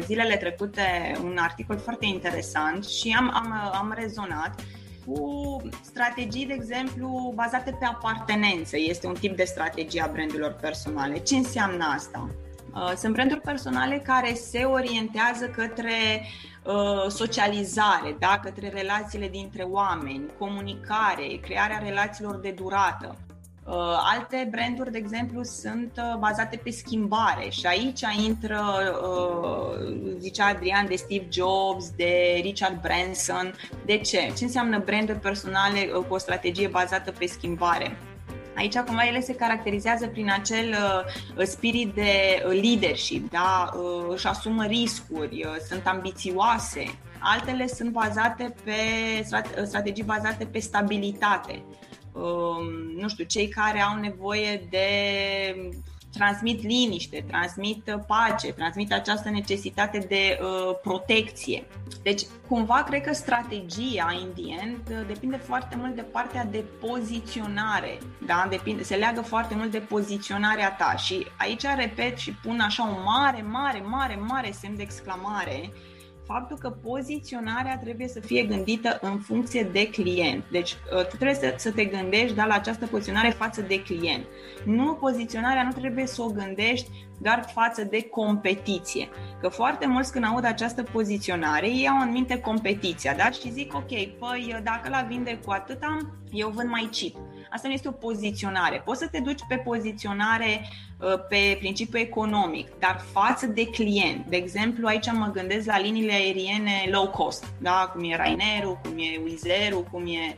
zilele 0.00 0.36
trecute 0.36 1.16
un 1.22 1.36
articol 1.38 1.78
foarte 1.78 2.06
interesant 2.06 2.84
și 2.84 3.16
am, 3.18 3.30
am, 3.34 3.52
am 3.72 3.94
rezonat 3.96 4.60
cu 5.06 5.56
strategii, 5.84 6.46
de 6.46 6.52
exemplu, 6.52 7.32
bazate 7.34 7.76
pe 7.78 7.84
apartenență. 7.84 8.76
Este 8.78 9.06
un 9.06 9.14
tip 9.14 9.36
de 9.36 9.44
strategie 9.44 10.02
a 10.02 10.10
brandurilor 10.12 10.56
personale. 10.60 11.18
Ce 11.18 11.36
înseamnă 11.36 11.84
asta? 11.84 12.28
Sunt 12.96 13.12
branduri 13.12 13.40
personale 13.40 13.98
care 13.98 14.34
se 14.34 14.64
orientează 14.64 15.46
către 15.46 16.22
Uh, 16.64 17.06
socializare, 17.08 18.16
da? 18.18 18.40
către 18.42 18.68
relațiile 18.68 19.28
dintre 19.28 19.62
oameni, 19.62 20.30
comunicare, 20.38 21.38
crearea 21.40 21.78
relațiilor 21.78 22.36
de 22.36 22.50
durată. 22.50 23.16
Uh, 23.66 23.74
alte 24.14 24.48
branduri, 24.50 24.92
de 24.92 24.98
exemplu, 24.98 25.42
sunt 25.42 25.92
uh, 25.96 26.18
bazate 26.18 26.60
pe 26.62 26.70
schimbare 26.70 27.48
și 27.48 27.66
aici 27.66 28.00
intră, 28.26 28.60
zicea 30.18 30.46
Adrian, 30.46 30.86
de 30.86 30.94
Steve 30.94 31.26
Jobs, 31.30 31.90
de 31.90 32.40
Richard 32.42 32.80
Branson. 32.80 33.54
De 33.86 33.98
ce? 33.98 34.32
Ce 34.36 34.44
înseamnă 34.44 34.78
branduri 34.78 35.18
personale 35.18 35.80
cu 36.08 36.14
o 36.14 36.18
strategie 36.18 36.68
bazată 36.68 37.10
pe 37.10 37.26
schimbare? 37.26 37.96
Aici 38.56 38.78
cumva 38.78 39.06
ele 39.06 39.20
se 39.20 39.34
caracterizează 39.34 40.06
prin 40.06 40.30
acel 40.30 40.74
uh, 41.36 41.44
spirit 41.44 41.94
de 41.94 42.42
uh, 42.46 42.60
leadership, 42.62 43.30
da? 43.30 43.70
uh, 43.74 44.04
își 44.08 44.26
asumă 44.26 44.64
riscuri, 44.64 45.44
uh, 45.44 45.56
sunt 45.68 45.86
ambițioase. 45.86 46.84
Altele 47.18 47.66
sunt 47.66 47.90
bazate 47.90 48.54
pe 48.64 48.72
uh, 49.32 49.64
strategii 49.64 50.04
bazate 50.04 50.44
pe 50.44 50.58
stabilitate. 50.58 51.62
Uh, 52.12 52.92
nu 52.96 53.08
știu, 53.08 53.24
cei 53.24 53.48
care 53.48 53.80
au 53.80 53.98
nevoie 53.98 54.66
de 54.70 54.86
transmit 56.12 56.62
liniște, 56.62 57.24
transmit 57.26 57.92
uh, 57.94 58.02
pace, 58.06 58.52
transmit 58.52 58.92
această 58.92 59.30
necesitate 59.30 59.98
de 59.98 60.38
uh, 60.42 60.76
protecție. 60.82 61.64
Deci, 62.02 62.22
cumva, 62.48 62.82
cred 62.82 63.02
că 63.02 63.12
strategia, 63.12 64.18
in 64.20 64.42
the 64.42 64.62
end, 64.62 64.78
uh, 64.90 65.06
depinde 65.06 65.36
foarte 65.36 65.76
mult 65.76 65.94
de 65.94 66.02
partea 66.02 66.44
de 66.44 66.64
poziționare, 66.80 67.98
da? 68.26 68.46
Depinde, 68.50 68.82
se 68.82 68.96
leagă 68.96 69.20
foarte 69.20 69.54
mult 69.54 69.70
de 69.70 69.78
poziționarea 69.78 70.72
ta 70.72 70.96
și 70.96 71.26
aici 71.36 71.64
repet 71.76 72.18
și 72.18 72.32
pun 72.32 72.60
așa 72.60 72.82
un 72.82 73.02
mare, 73.04 73.42
mare, 73.42 73.82
mare, 73.86 74.16
mare 74.16 74.50
semn 74.50 74.76
de 74.76 74.82
exclamare 74.82 75.72
faptul 76.32 76.56
că 76.56 76.70
poziționarea 76.70 77.78
trebuie 77.78 78.08
să 78.08 78.20
fie 78.20 78.42
gândită 78.42 78.98
în 79.00 79.18
funcție 79.18 79.62
de 79.72 79.88
client. 79.88 80.44
Deci 80.50 80.72
uh, 80.72 81.06
tu 81.06 81.16
trebuie 81.16 81.34
să, 81.34 81.54
să 81.56 81.72
te 81.72 81.84
gândești 81.84 82.34
da, 82.34 82.44
la 82.46 82.54
această 82.54 82.86
poziționare 82.86 83.28
față 83.28 83.60
de 83.60 83.82
client. 83.82 84.24
Nu 84.64 84.94
poziționarea 84.94 85.62
nu 85.62 85.80
trebuie 85.80 86.06
să 86.06 86.22
o 86.22 86.26
gândești 86.26 86.90
doar 87.18 87.44
față 87.52 87.84
de 87.84 88.02
competiție. 88.02 89.08
Că 89.40 89.48
foarte 89.48 89.86
mulți 89.86 90.12
când 90.12 90.24
aud 90.24 90.44
această 90.44 90.82
poziționare, 90.82 91.68
ei 91.68 91.88
au 91.88 92.00
în 92.00 92.10
minte 92.10 92.40
competiția, 92.40 93.14
da? 93.14 93.30
Și 93.30 93.50
zic, 93.50 93.74
ok, 93.74 94.18
păi 94.18 94.60
dacă 94.62 94.88
la 94.88 95.06
vinde 95.08 95.38
cu 95.44 95.50
atâta, 95.50 95.98
eu 96.30 96.48
vând 96.48 96.68
mai 96.68 96.88
cheap. 96.92 97.31
Asta 97.54 97.68
nu 97.68 97.74
este 97.74 97.88
o 97.88 97.92
poziționare. 97.92 98.82
Poți 98.84 98.98
să 98.98 99.08
te 99.10 99.20
duci 99.20 99.40
pe 99.48 99.56
poziționare 99.56 100.60
uh, 100.98 101.12
pe 101.28 101.56
principiu 101.58 101.98
economic, 101.98 102.68
dar 102.78 103.00
față 103.12 103.46
de 103.46 103.66
client. 103.66 104.26
De 104.26 104.36
exemplu, 104.36 104.86
aici 104.86 105.12
mă 105.12 105.30
gândesc 105.32 105.66
la 105.66 105.78
liniile 105.78 106.12
aeriene 106.12 106.88
low 106.90 107.08
cost, 107.08 107.44
da? 107.58 107.90
cum 107.92 108.10
e 108.10 108.16
ryanair 108.16 108.62
cum 108.82 108.98
e 108.98 109.20
Wizz 109.24 109.42
cum 109.90 110.06
e 110.06 110.36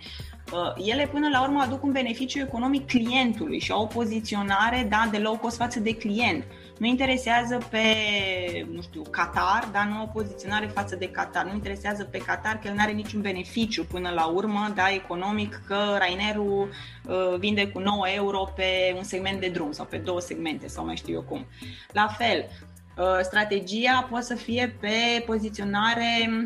uh, 0.53 0.87
ele 0.87 1.07
până 1.07 1.29
la 1.29 1.43
urmă 1.43 1.61
aduc 1.61 1.83
un 1.85 1.93
beneficiu 1.93 2.41
economic 2.41 2.87
clientului 2.87 3.61
și 3.61 3.73
au 3.73 3.83
o 3.83 3.87
poziționare 3.87 4.87
da, 4.89 5.09
de 5.11 5.19
low 5.19 5.37
cost 5.37 5.57
față 5.57 5.81
de 5.81 5.97
client 5.97 6.45
nu 6.79 6.87
interesează 6.87 7.59
pe, 7.71 7.85
nu 8.73 8.83
știu, 8.83 9.03
Qatar, 9.11 9.69
dar 9.73 9.87
nu 9.87 10.03
o 10.03 10.07
poziționare 10.07 10.67
față 10.67 10.97
de 10.97 11.09
Qatar. 11.09 11.45
Nu 11.45 11.53
interesează 11.53 12.05
pe 12.05 12.19
Qatar 12.19 12.59
că 12.59 12.69
el 12.69 12.75
nu 12.75 12.81
are 12.83 12.93
niciun 12.93 13.21
beneficiu 13.21 13.85
până 13.85 14.11
la 14.11 14.25
urmă, 14.25 14.73
da, 14.75 14.91
economic, 14.91 15.63
că 15.67 15.99
ryanair 16.01 16.37
uh, 16.37 16.69
vinde 17.39 17.69
cu 17.69 17.79
9 17.79 18.09
euro 18.15 18.53
pe 18.57 18.95
un 18.97 19.03
segment 19.03 19.41
de 19.41 19.49
drum 19.49 19.73
sau 19.73 19.85
pe 19.85 19.97
două 19.97 20.21
segmente 20.21 20.69
sau 20.69 20.85
mai 20.85 20.97
știu 20.97 21.15
eu 21.15 21.23
cum. 21.23 21.47
La 21.93 22.07
fel, 22.07 22.45
uh, 22.97 23.19
strategia 23.23 24.07
poate 24.11 24.25
să 24.25 24.35
fie 24.35 24.77
pe 24.81 25.23
poziționare 25.27 26.39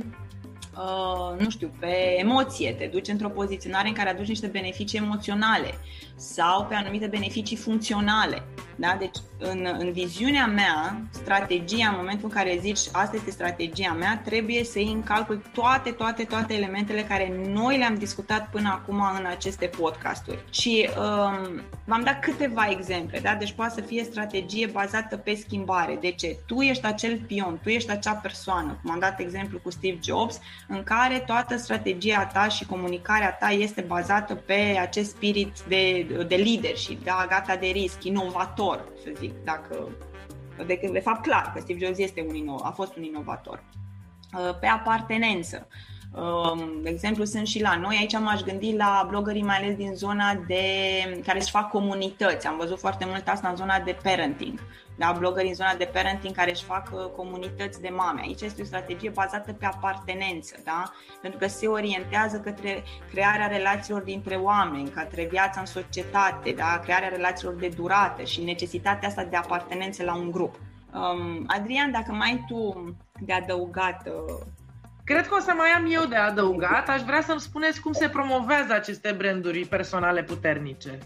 Uh, 0.78 1.40
nu 1.40 1.50
știu, 1.50 1.70
pe 1.78 2.18
emoție, 2.18 2.72
te 2.72 2.86
duci 2.86 3.08
într-o 3.08 3.28
poziționare 3.28 3.88
în 3.88 3.94
care 3.94 4.08
aduci 4.08 4.28
niște 4.28 4.46
beneficii 4.46 4.98
emoționale 4.98 5.74
sau 6.14 6.64
pe 6.64 6.74
anumite 6.74 7.06
beneficii 7.06 7.56
funcționale. 7.56 8.42
Da? 8.76 8.96
Deci, 8.98 9.16
în, 9.38 9.68
în 9.78 9.92
viziunea 9.92 10.46
mea, 10.46 11.02
strategia, 11.10 11.88
în 11.88 11.94
momentul 11.96 12.28
în 12.28 12.34
care 12.34 12.58
zici 12.60 12.78
asta 12.92 13.16
este 13.16 13.30
strategia 13.30 13.92
mea, 13.92 14.22
trebuie 14.24 14.64
să 14.64 14.78
iei 14.78 14.92
în 14.92 15.02
calcul 15.02 15.42
toate, 15.52 15.90
toate, 15.90 16.24
toate 16.24 16.54
elementele 16.54 17.02
care 17.02 17.40
noi 17.46 17.78
le-am 17.78 17.94
discutat 17.94 18.50
până 18.50 18.68
acum 18.68 19.02
în 19.18 19.26
aceste 19.26 19.66
podcasturi. 19.66 20.44
Și 20.50 20.88
um, 20.98 21.62
v-am 21.84 22.02
dat 22.02 22.20
câteva 22.20 22.66
exemple, 22.70 23.18
da? 23.18 23.34
Deci 23.34 23.52
poate 23.52 23.74
să 23.74 23.80
fie 23.80 24.04
strategie 24.04 24.66
bazată 24.66 25.16
pe 25.16 25.34
schimbare. 25.34 25.98
De 26.00 26.10
ce? 26.10 26.36
Tu 26.46 26.60
ești 26.60 26.86
acel 26.86 27.20
pion, 27.26 27.58
tu 27.62 27.68
ești 27.68 27.90
acea 27.90 28.14
persoană, 28.14 28.78
cum 28.82 28.90
am 28.90 28.98
dat 28.98 29.20
exemplu 29.20 29.58
cu 29.58 29.70
Steve 29.70 29.98
Jobs, 30.02 30.40
în 30.68 30.82
care 30.82 31.18
toată 31.18 31.56
strategia 31.56 32.26
ta 32.26 32.48
și 32.48 32.66
comunicarea 32.66 33.32
ta 33.32 33.48
este 33.48 33.80
bazată 33.80 34.34
pe 34.34 34.78
acest 34.80 35.10
spirit 35.10 35.60
de, 35.68 36.02
de 36.28 36.36
leadership, 36.36 37.04
da? 37.04 37.26
gata 37.28 37.56
de 37.56 37.66
risc, 37.66 38.04
inovator 38.04 38.48
inovator, 38.58 38.84
să 39.04 39.10
zic, 39.18 39.32
dacă 39.44 39.88
de, 40.66 40.88
de 40.92 41.00
fapt 41.00 41.22
clar 41.22 41.50
că 41.54 41.60
Steve 41.60 41.84
Jobs 41.84 41.98
este 41.98 42.24
un 42.28 42.34
ino- 42.34 42.62
a 42.62 42.70
fost 42.70 42.96
un 42.96 43.02
inovator. 43.02 43.64
Uh, 44.32 44.58
pe 44.60 44.66
apartenență. 44.66 45.66
Um, 46.12 46.82
de 46.82 46.88
exemplu, 46.88 47.24
sunt 47.24 47.46
și 47.46 47.60
la 47.60 47.76
noi, 47.76 47.96
aici 47.98 48.18
m-aș 48.18 48.40
gândi 48.40 48.76
la 48.76 49.06
blogării 49.08 49.42
mai 49.42 49.56
ales 49.56 49.76
din 49.76 49.94
zona 49.94 50.34
de 50.46 50.62
care 51.26 51.38
își 51.38 51.50
fac 51.50 51.70
comunități. 51.70 52.46
Am 52.46 52.56
văzut 52.56 52.78
foarte 52.78 53.04
mult 53.08 53.28
asta 53.28 53.48
în 53.48 53.56
zona 53.56 53.80
de 53.80 53.98
parenting 54.02 54.60
da, 54.98 55.14
blogări 55.18 55.48
în 55.48 55.54
zona 55.54 55.74
de 55.74 55.90
parenting 55.92 56.34
care 56.34 56.50
își 56.50 56.64
fac 56.64 56.90
uh, 56.92 57.06
comunități 57.16 57.80
de 57.80 57.88
mame. 57.88 58.20
Aici 58.20 58.40
este 58.40 58.62
o 58.62 58.64
strategie 58.64 59.10
bazată 59.10 59.52
pe 59.52 59.66
apartenență, 59.66 60.54
da? 60.64 60.92
pentru 61.22 61.38
că 61.38 61.46
se 61.46 61.66
orientează 61.66 62.40
către 62.40 62.82
crearea 63.10 63.46
relațiilor 63.46 64.02
dintre 64.02 64.34
oameni, 64.34 64.90
către 64.90 65.26
viața 65.30 65.60
în 65.60 65.66
societate, 65.66 66.50
da? 66.50 66.80
crearea 66.82 67.08
relațiilor 67.08 67.54
de 67.54 67.68
durată 67.68 68.22
și 68.22 68.42
necesitatea 68.42 69.08
asta 69.08 69.24
de 69.24 69.36
apartenență 69.36 70.04
la 70.04 70.14
un 70.14 70.30
grup. 70.30 70.60
Um, 70.94 71.44
Adrian, 71.46 71.90
dacă 71.90 72.12
mai 72.12 72.28
ai 72.28 72.44
tu 72.48 72.94
de 73.20 73.32
adăugat 73.32 74.06
uh, 74.06 74.46
Cred 75.08 75.26
că 75.26 75.34
o 75.38 75.40
să 75.40 75.52
mai 75.56 75.68
am 75.68 75.86
eu 75.90 76.04
de 76.08 76.16
adăugat. 76.16 76.88
Aș 76.88 77.02
vrea 77.02 77.22
să-mi 77.22 77.40
spuneți 77.40 77.80
cum 77.80 77.92
se 77.92 78.08
promovează 78.08 78.72
aceste 78.72 79.14
branduri 79.18 79.64
personale 79.64 80.22
puternice 80.22 80.98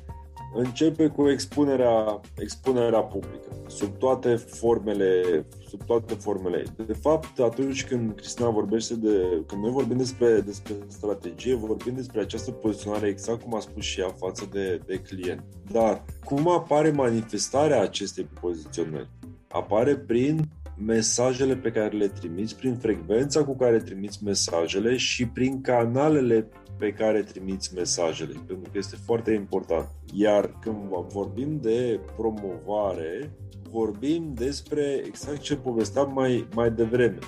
începe 0.54 1.06
cu 1.06 1.30
expunerea, 1.30 2.20
expunerea 2.36 3.00
publică, 3.00 3.48
sub 3.66 3.98
toate 3.98 4.34
formele, 4.34 5.22
sub 5.68 5.84
toate 5.84 6.14
formele. 6.14 6.64
De 6.86 6.92
fapt, 6.92 7.38
atunci 7.38 7.86
când 7.86 8.14
Cristina 8.14 8.48
vorbește 8.48 8.94
de, 8.94 9.42
când 9.46 9.62
noi 9.62 9.70
vorbim 9.70 9.96
despre, 9.96 10.40
despre 10.40 10.74
strategie, 10.88 11.54
vorbim 11.54 11.94
despre 11.94 12.20
această 12.20 12.50
poziționare 12.50 13.08
exact 13.08 13.42
cum 13.42 13.54
a 13.54 13.60
spus 13.60 13.84
și 13.84 14.00
ea 14.00 14.08
față 14.08 14.48
de, 14.52 14.80
de 14.86 14.96
client. 14.98 15.42
Dar 15.70 16.04
cum 16.24 16.48
apare 16.48 16.90
manifestarea 16.90 17.80
acestei 17.80 18.28
poziționări? 18.40 19.08
Apare 19.48 19.96
prin 19.96 20.48
mesajele 20.86 21.56
pe 21.56 21.70
care 21.70 21.96
le 21.96 22.08
trimiți, 22.08 22.56
prin 22.56 22.76
frecvența 22.76 23.44
cu 23.44 23.56
care 23.56 23.78
trimiți 23.78 24.24
mesajele 24.24 24.96
și 24.96 25.26
prin 25.26 25.60
canalele 25.60 26.48
pe 26.78 26.92
care 26.92 27.22
trimiți 27.22 27.74
mesajele, 27.74 28.32
pentru 28.46 28.70
că 28.70 28.78
este 28.78 28.96
foarte 29.04 29.32
important. 29.32 29.88
Iar 30.12 30.58
când 30.60 30.76
vorbim 31.08 31.58
de 31.60 32.00
promovare, 32.16 33.30
vorbim 33.70 34.32
despre 34.34 35.02
exact 35.06 35.38
ce 35.38 35.56
povesteam 35.56 36.12
mai, 36.12 36.48
mai 36.54 36.70
devreme. 36.70 37.18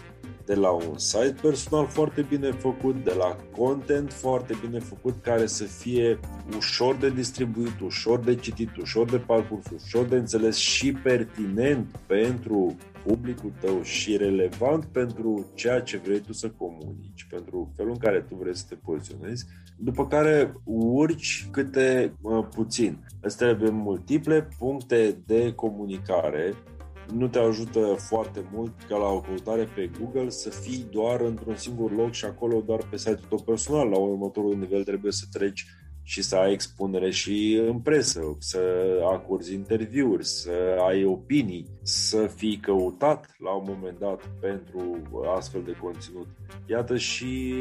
De 0.44 0.54
la 0.54 0.70
un 0.70 0.98
site 0.98 1.34
personal 1.42 1.86
foarte 1.86 2.26
bine 2.28 2.50
făcut, 2.50 3.04
de 3.04 3.12
la 3.18 3.36
content 3.56 4.12
foarte 4.12 4.54
bine 4.66 4.78
făcut, 4.78 5.14
care 5.22 5.46
să 5.46 5.64
fie 5.64 6.18
ușor 6.56 6.96
de 6.96 7.10
distribuit, 7.10 7.80
ușor 7.84 8.18
de 8.18 8.34
citit, 8.34 8.76
ușor 8.76 9.10
de 9.10 9.16
parcurs, 9.16 9.66
ușor 9.84 10.04
de 10.04 10.16
înțeles 10.16 10.56
și 10.56 10.92
pertinent 10.92 11.98
pentru 12.06 12.76
publicul 13.06 13.52
tău 13.60 13.82
și 13.82 14.16
relevant 14.16 14.84
pentru 14.84 15.50
ceea 15.54 15.80
ce 15.80 15.96
vrei 15.96 16.20
tu 16.20 16.32
să 16.32 16.50
comunici, 16.50 17.26
pentru 17.30 17.72
felul 17.76 17.92
în 17.92 17.98
care 17.98 18.20
tu 18.20 18.34
vrei 18.34 18.56
să 18.56 18.64
te 18.68 18.74
poziționezi, 18.74 19.46
după 19.76 20.06
care 20.06 20.54
urci 20.64 21.48
câte 21.50 22.14
uh, 22.20 22.46
puțin. 22.54 22.98
Îți 23.20 23.36
trebuie 23.36 23.70
multiple 23.70 24.48
puncte 24.58 25.22
de 25.26 25.52
comunicare 25.54 26.54
nu 27.12 27.28
te 27.28 27.38
ajută 27.38 27.80
foarte 27.98 28.44
mult 28.52 28.72
ca 28.88 28.96
la 28.96 29.06
o 29.06 29.20
căutare 29.20 29.68
pe 29.74 29.90
Google 29.98 30.28
să 30.28 30.50
fii 30.50 30.86
doar 30.90 31.20
într-un 31.20 31.56
singur 31.56 31.92
loc 31.92 32.12
și 32.12 32.24
acolo 32.24 32.60
doar 32.60 32.86
pe 32.90 32.96
site-ul 32.96 33.26
tău 33.28 33.38
personal. 33.38 33.88
La 33.88 33.98
următorul 33.98 34.56
nivel 34.56 34.84
trebuie 34.84 35.12
să 35.12 35.24
treci 35.32 35.66
și 36.06 36.22
să 36.22 36.36
ai 36.36 36.52
expunere 36.52 37.10
și 37.10 37.62
în 37.68 37.78
presă, 37.78 38.36
să 38.38 38.60
acurzi 39.12 39.54
interviuri, 39.54 40.24
să 40.24 40.52
ai 40.88 41.04
opinii, 41.04 41.66
să 41.82 42.26
fii 42.36 42.56
căutat 42.56 43.36
la 43.38 43.50
un 43.50 43.64
moment 43.66 43.98
dat 43.98 44.30
pentru 44.40 45.02
astfel 45.36 45.62
de 45.62 45.76
conținut. 45.80 46.26
Iată 46.66 46.96
și, 46.96 47.54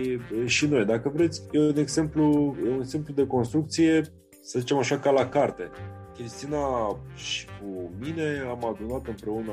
și 0.46 0.66
noi. 0.66 0.86
Dacă 0.86 1.10
vreți, 1.10 1.42
e 1.52 1.60
un 1.60 1.78
exemplu, 1.78 2.56
e 2.66 2.70
un 2.70 2.80
exemplu 2.80 3.14
de 3.14 3.28
construcție, 3.28 4.02
să 4.46 4.60
zicem 4.60 4.78
așa, 4.78 5.00
ca 5.00 5.12
la 5.12 5.30
carte. 5.30 5.70
Cristina 6.16 6.98
și 7.16 7.46
cu 7.46 7.92
mine 8.00 8.44
am 8.50 8.66
adunat 8.66 9.08
împreună 9.08 9.52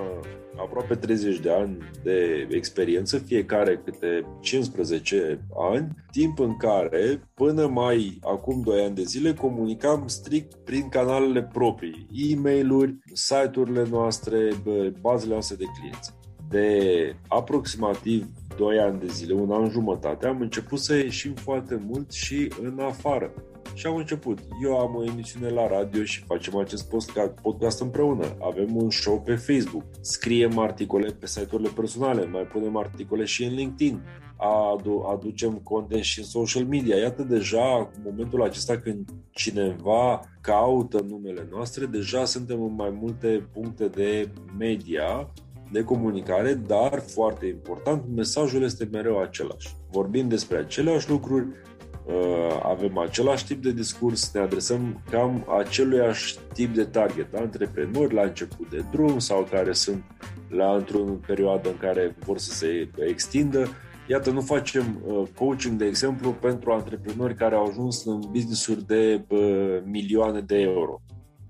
aproape 0.57 0.95
30 0.95 1.39
de 1.39 1.51
ani 1.51 1.77
de 2.03 2.49
experiență, 2.51 3.19
fiecare 3.19 3.81
câte 3.85 4.27
15 4.41 5.47
ani, 5.73 5.89
timp 6.11 6.39
în 6.39 6.57
care, 6.57 7.29
până 7.35 7.67
mai 7.67 8.19
acum 8.23 8.61
2 8.61 8.85
ani 8.85 8.95
de 8.95 9.03
zile, 9.03 9.35
comunicam 9.35 10.07
strict 10.07 10.55
prin 10.55 10.89
canalele 10.89 11.43
proprii, 11.43 12.07
e-mail-uri, 12.13 12.99
site-urile 13.13 13.87
noastre, 13.91 14.51
bazele 15.01 15.33
noastre 15.33 15.57
de 15.57 15.65
clienți. 15.79 16.15
De 16.49 17.17
aproximativ 17.29 18.27
2 18.57 18.79
ani 18.79 19.01
de 19.01 19.07
zile, 19.07 19.35
un 19.35 19.51
an 19.51 19.71
jumătate, 19.71 20.27
am 20.27 20.41
început 20.41 20.79
să 20.79 20.95
ieșim 20.95 21.35
foarte 21.35 21.83
mult 21.87 22.13
și 22.13 22.53
în 22.63 22.79
afară 22.79 23.33
și 23.81 23.87
am 23.87 23.97
început. 23.97 24.39
Eu 24.63 24.79
am 24.79 24.95
o 24.95 25.05
emisiune 25.05 25.49
la 25.49 25.67
radio 25.67 26.03
și 26.05 26.25
facem 26.25 26.57
acest 26.57 26.95
podcast 27.43 27.81
împreună. 27.81 28.37
Avem 28.41 28.77
un 28.77 28.91
show 28.91 29.21
pe 29.21 29.35
Facebook. 29.35 29.83
Scriem 30.01 30.59
articole 30.59 31.11
pe 31.19 31.27
site-urile 31.27 31.71
personale, 31.75 32.27
mai 32.27 32.43
punem 32.43 32.77
articole 32.77 33.25
și 33.25 33.45
în 33.45 33.55
LinkedIn. 33.55 34.01
adu- 34.73 35.05
aducem 35.13 35.53
content 35.53 36.03
și 36.03 36.19
în 36.19 36.25
social 36.25 36.65
media. 36.65 36.97
Iată 36.97 37.23
deja, 37.23 37.91
în 37.95 38.03
momentul 38.05 38.43
acesta 38.43 38.77
când 38.77 39.09
cineva 39.31 40.21
caută 40.41 41.05
numele 41.09 41.49
noastre, 41.51 41.87
deja 41.87 42.25
suntem 42.25 42.63
în 42.63 42.75
mai 42.75 42.91
multe 43.01 43.49
puncte 43.53 43.87
de 43.87 44.31
media, 44.59 45.33
de 45.73 45.85
comunicare, 45.85 46.55
dar 46.55 47.03
foarte 47.07 47.47
important, 47.47 48.03
mesajul 48.15 48.63
este 48.63 48.89
mereu 48.93 49.21
același. 49.21 49.75
Vorbim 49.91 50.29
despre 50.29 50.59
aceleași 50.59 51.11
lucruri, 51.11 51.47
uh, 51.47 51.71
avem 52.63 52.99
același 52.99 53.47
tip 53.47 53.63
de 53.63 53.73
discurs, 53.73 54.33
ne 54.33 54.41
adresăm 54.41 55.03
cam 55.11 55.47
aceluiași 55.59 56.39
tip 56.53 56.75
de 56.75 56.85
target, 56.85 57.35
antreprenori 57.35 58.15
la 58.15 58.23
început 58.23 58.71
de 58.71 58.85
drum 58.91 59.19
sau 59.19 59.49
care 59.51 59.73
sunt 59.73 60.05
la 60.49 60.75
într-o 60.75 60.99
perioadă 61.27 61.69
în 61.69 61.77
care 61.77 62.17
vor 62.25 62.39
să 62.39 62.51
se 62.51 62.91
extindă. 63.09 63.69
Iată, 64.07 64.31
nu 64.31 64.41
facem 64.41 65.03
uh, 65.07 65.23
coaching, 65.39 65.79
de 65.79 65.87
exemplu, 65.87 66.31
pentru 66.31 66.73
antreprenori 66.73 67.35
care 67.35 67.55
au 67.55 67.67
ajuns 67.67 68.05
în 68.05 68.21
business-uri 68.31 68.87
de 68.87 69.25
uh, 69.29 69.79
milioane 69.85 70.41
de 70.41 70.61
euro. 70.61 71.01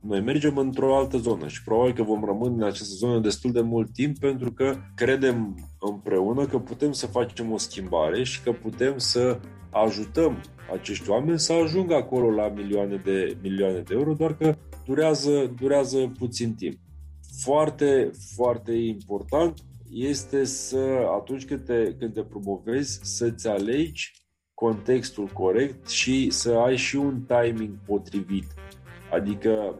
Noi 0.01 0.21
mergem 0.21 0.57
într-o 0.57 0.97
altă 0.97 1.17
zonă 1.17 1.49
și 1.49 1.63
probabil 1.63 1.95
că 1.95 2.03
vom 2.03 2.25
rămâne 2.25 2.55
în 2.55 2.63
această 2.63 2.95
zonă 2.95 3.21
destul 3.21 3.53
de 3.53 3.61
mult 3.61 3.93
timp 3.93 4.19
pentru 4.19 4.53
că 4.53 4.77
credem 4.95 5.55
împreună 5.81 6.47
că 6.47 6.59
putem 6.59 6.93
să 6.93 7.07
facem 7.07 7.53
o 7.53 7.59
schimbare 7.59 8.23
și 8.23 8.43
că 8.43 8.53
putem 8.53 8.99
să 8.99 9.41
ajutăm 9.71 10.41
acești 10.73 11.11
oameni 11.11 11.39
să 11.39 11.53
ajungă 11.53 11.95
acolo 11.95 12.31
la 12.31 12.49
milioane 12.49 12.97
de, 13.05 13.37
milioane 13.43 13.81
de 13.81 13.95
euro, 13.95 14.13
doar 14.13 14.37
că 14.37 14.57
durează, 14.87 15.55
durează 15.61 16.13
puțin 16.19 16.55
timp. 16.55 16.79
Foarte, 17.43 18.11
foarte 18.35 18.73
important 18.73 19.59
este 19.91 20.45
să, 20.45 21.09
atunci 21.19 21.45
când 21.45 21.65
te, 21.65 21.95
când 21.99 22.13
te 22.13 22.23
promovezi, 22.23 23.01
să-ți 23.03 23.49
alegi 23.49 24.13
contextul 24.55 25.27
corect 25.27 25.89
și 25.89 26.31
să 26.31 26.51
ai 26.53 26.77
și 26.77 26.97
un 26.97 27.23
timing 27.27 27.79
potrivit. 27.87 28.45
Adică 29.11 29.75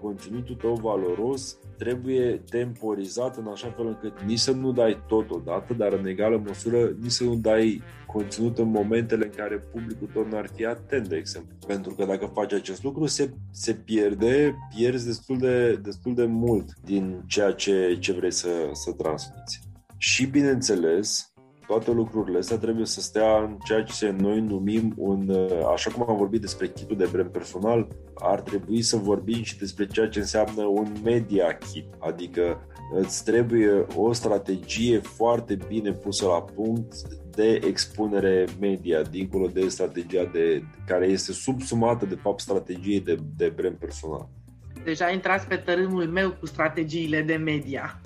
conținutul 0.00 0.54
tău 0.54 0.74
valoros 0.74 1.58
trebuie 1.78 2.42
temporizat 2.50 3.36
în 3.36 3.46
așa 3.46 3.70
fel 3.76 3.86
încât 3.86 4.22
nici 4.22 4.38
să 4.38 4.52
nu 4.52 4.72
dai 4.72 5.02
tot 5.08 5.30
odată, 5.30 5.74
dar 5.74 5.92
în 5.92 6.06
egală 6.06 6.42
măsură 6.46 6.96
nici 7.00 7.10
să 7.10 7.24
nu 7.24 7.34
dai 7.34 7.82
conținut 8.06 8.58
în 8.58 8.70
momentele 8.70 9.24
în 9.24 9.30
care 9.36 9.56
publicul 9.72 10.08
tău 10.12 10.26
n-ar 10.30 10.50
fi 10.54 10.64
atent, 10.64 11.08
de 11.08 11.16
exemplu. 11.16 11.56
Pentru 11.66 11.94
că 11.94 12.04
dacă 12.04 12.26
faci 12.26 12.52
acest 12.52 12.82
lucru, 12.82 13.06
se, 13.06 13.30
se 13.50 13.72
pierde, 13.72 14.56
pierzi 14.76 15.06
destul 15.06 15.38
de, 15.38 15.76
destul 15.76 16.14
de 16.14 16.24
mult 16.24 16.74
din 16.84 17.22
ceea 17.26 17.52
ce, 17.52 17.96
ce 18.00 18.12
vrei 18.12 18.32
să, 18.32 18.48
să 18.72 18.92
transmiți. 18.92 19.60
Și, 19.96 20.26
bineînțeles, 20.26 21.32
toate 21.66 21.90
lucrurile 21.90 22.38
astea 22.38 22.58
trebuie 22.58 22.86
să 22.86 23.00
stea 23.00 23.36
în 23.36 23.56
ceea 23.64 23.82
ce 23.82 24.14
noi 24.18 24.40
numim 24.40 24.92
un, 24.96 25.28
uh, 25.28 25.66
așa 25.72 25.90
cum 25.90 26.04
am 26.08 26.16
vorbit 26.16 26.40
despre 26.40 26.68
kitul 26.68 26.96
de 26.96 27.08
brand 27.12 27.28
personal, 27.28 27.88
ar 28.14 28.40
trebui 28.40 28.82
să 28.82 28.96
vorbim 28.96 29.42
și 29.42 29.58
despre 29.58 29.86
ceea 29.86 30.08
ce 30.08 30.18
înseamnă 30.18 30.64
un 30.64 30.92
media 31.04 31.56
kit, 31.72 31.86
adică 31.98 32.60
îți 32.94 33.24
trebuie 33.24 33.86
o 33.96 34.12
strategie 34.12 34.98
foarte 34.98 35.58
bine 35.68 35.92
pusă 35.92 36.26
la 36.26 36.42
punct 36.42 36.94
de 37.30 37.60
expunere 37.66 38.44
media, 38.60 39.02
dincolo 39.02 39.46
de 39.46 39.68
strategia 39.68 40.24
de, 40.32 40.62
care 40.86 41.06
este 41.06 41.32
subsumată 41.32 42.06
de 42.06 42.14
fapt 42.14 42.40
strategiei 42.40 43.00
de, 43.00 43.18
de 43.36 43.52
brand 43.56 43.76
personal. 43.76 44.28
Deja 44.84 45.10
intrați 45.10 45.46
pe 45.46 45.56
tărâmul 45.56 46.06
meu 46.06 46.30
cu 46.30 46.46
strategiile 46.46 47.22
de 47.22 47.34
media. 47.34 48.00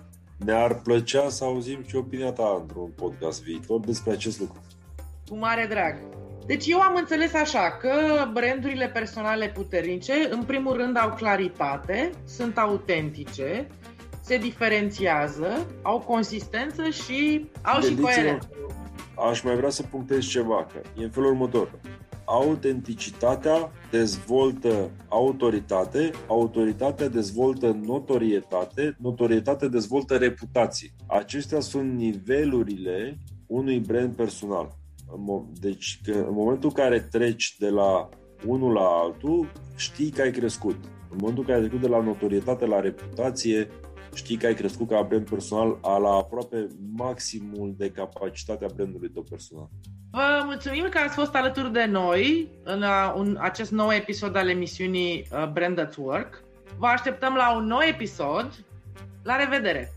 Ne-ar 0.44 0.74
plăcea 0.74 1.29
să 1.29 1.44
auzim 1.44 1.85
și 1.87 1.96
opinia 1.96 2.33
ta 2.33 2.57
într-un 2.61 2.90
podcast 2.96 3.42
viitor 3.42 3.81
despre 3.81 4.12
acest 4.12 4.40
lucru. 4.40 4.61
Cu 5.29 5.37
mare 5.37 5.66
drag. 5.68 5.98
Deci 6.46 6.66
eu 6.66 6.81
am 6.81 6.94
înțeles 6.96 7.35
așa 7.35 7.76
că 7.81 7.90
brandurile 8.33 8.88
personale 8.88 9.48
puternice, 9.48 10.12
în 10.31 10.42
primul 10.42 10.76
rând, 10.76 10.98
au 10.98 11.14
claritate, 11.14 12.11
sunt 12.24 12.59
autentice, 12.59 13.66
se 14.20 14.37
diferențiază, 14.37 15.66
au 15.83 15.98
consistență 15.98 16.88
și 16.88 17.50
au 17.62 17.81
și 17.81 17.94
coerență. 17.94 18.48
Aș 19.31 19.42
mai 19.42 19.57
vrea 19.57 19.70
să 19.70 19.83
punctez 19.83 20.26
ceva, 20.26 20.66
că 20.72 20.81
e 21.00 21.05
în 21.05 21.11
felul 21.11 21.31
următor 21.31 21.70
autenticitatea 22.30 23.72
dezvoltă 23.90 24.90
autoritate, 25.08 26.10
autoritatea 26.26 27.08
dezvoltă 27.08 27.78
notorietate, 27.84 28.96
notorietate 28.98 29.68
dezvoltă 29.68 30.16
reputație. 30.16 30.90
Acestea 31.06 31.60
sunt 31.60 31.92
nivelurile 31.92 33.18
unui 33.46 33.78
brand 33.78 34.14
personal. 34.14 34.78
Deci, 35.60 36.00
că 36.04 36.12
în 36.12 36.34
momentul 36.34 36.68
în 36.74 36.84
care 36.84 37.00
treci 37.00 37.56
de 37.58 37.68
la 37.68 38.08
unul 38.46 38.72
la 38.72 38.86
altul, 39.04 39.52
știi 39.76 40.10
că 40.10 40.20
ai 40.20 40.30
crescut. 40.30 40.76
În 41.10 41.16
momentul 41.20 41.42
în 41.42 41.48
care 41.48 41.60
ai 41.60 41.68
trecut 41.68 41.80
de 41.80 41.88
la 41.88 42.02
notorietate 42.02 42.66
la 42.66 42.80
reputație, 42.80 43.68
știi 44.14 44.36
că 44.36 44.46
ai 44.46 44.54
crescut 44.54 44.88
ca 44.88 45.02
brand 45.02 45.28
personal 45.28 45.78
la 45.82 46.10
aproape 46.10 46.66
maximul 46.96 47.74
de 47.76 47.90
capacitatea 47.90 48.68
brandului 48.74 49.10
tău 49.10 49.22
personal. 49.22 49.68
Vă 50.10 50.42
mulțumim 50.44 50.86
că 50.90 50.98
ați 50.98 51.14
fost 51.14 51.34
alături 51.34 51.72
de 51.72 51.84
noi 51.84 52.48
în 52.64 52.84
un, 53.16 53.38
acest 53.40 53.70
nou 53.70 53.92
episod 53.92 54.36
al 54.36 54.48
emisiunii 54.48 55.26
uh, 55.32 55.50
Brand 55.52 55.78
at 55.78 55.96
Work. 55.96 56.42
Vă 56.78 56.86
așteptăm 56.86 57.34
la 57.34 57.56
un 57.56 57.64
nou 57.64 57.80
episod. 57.88 58.64
La 59.22 59.36
revedere! 59.36 59.94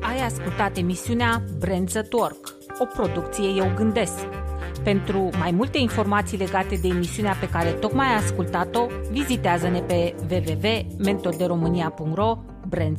Ai 0.00 0.20
ascultat 0.20 0.76
emisiunea 0.76 1.42
Brand 1.58 1.96
at 1.96 2.12
Work, 2.12 2.54
o 2.78 2.84
producție 2.84 3.48
Eu 3.48 3.72
Gândesc. 3.76 4.47
Pentru 4.82 5.28
mai 5.38 5.50
multe 5.50 5.78
informații 5.78 6.38
legate 6.38 6.76
de 6.76 6.88
emisiunea 6.88 7.36
pe 7.40 7.48
care 7.48 7.70
tocmai 7.70 8.06
ai 8.06 8.14
ascultat-o, 8.14 8.86
vizitează-ne 9.10 9.80
pe 9.80 10.14
www.mentorderomania.ro 10.30 12.38
Brand 12.68 12.98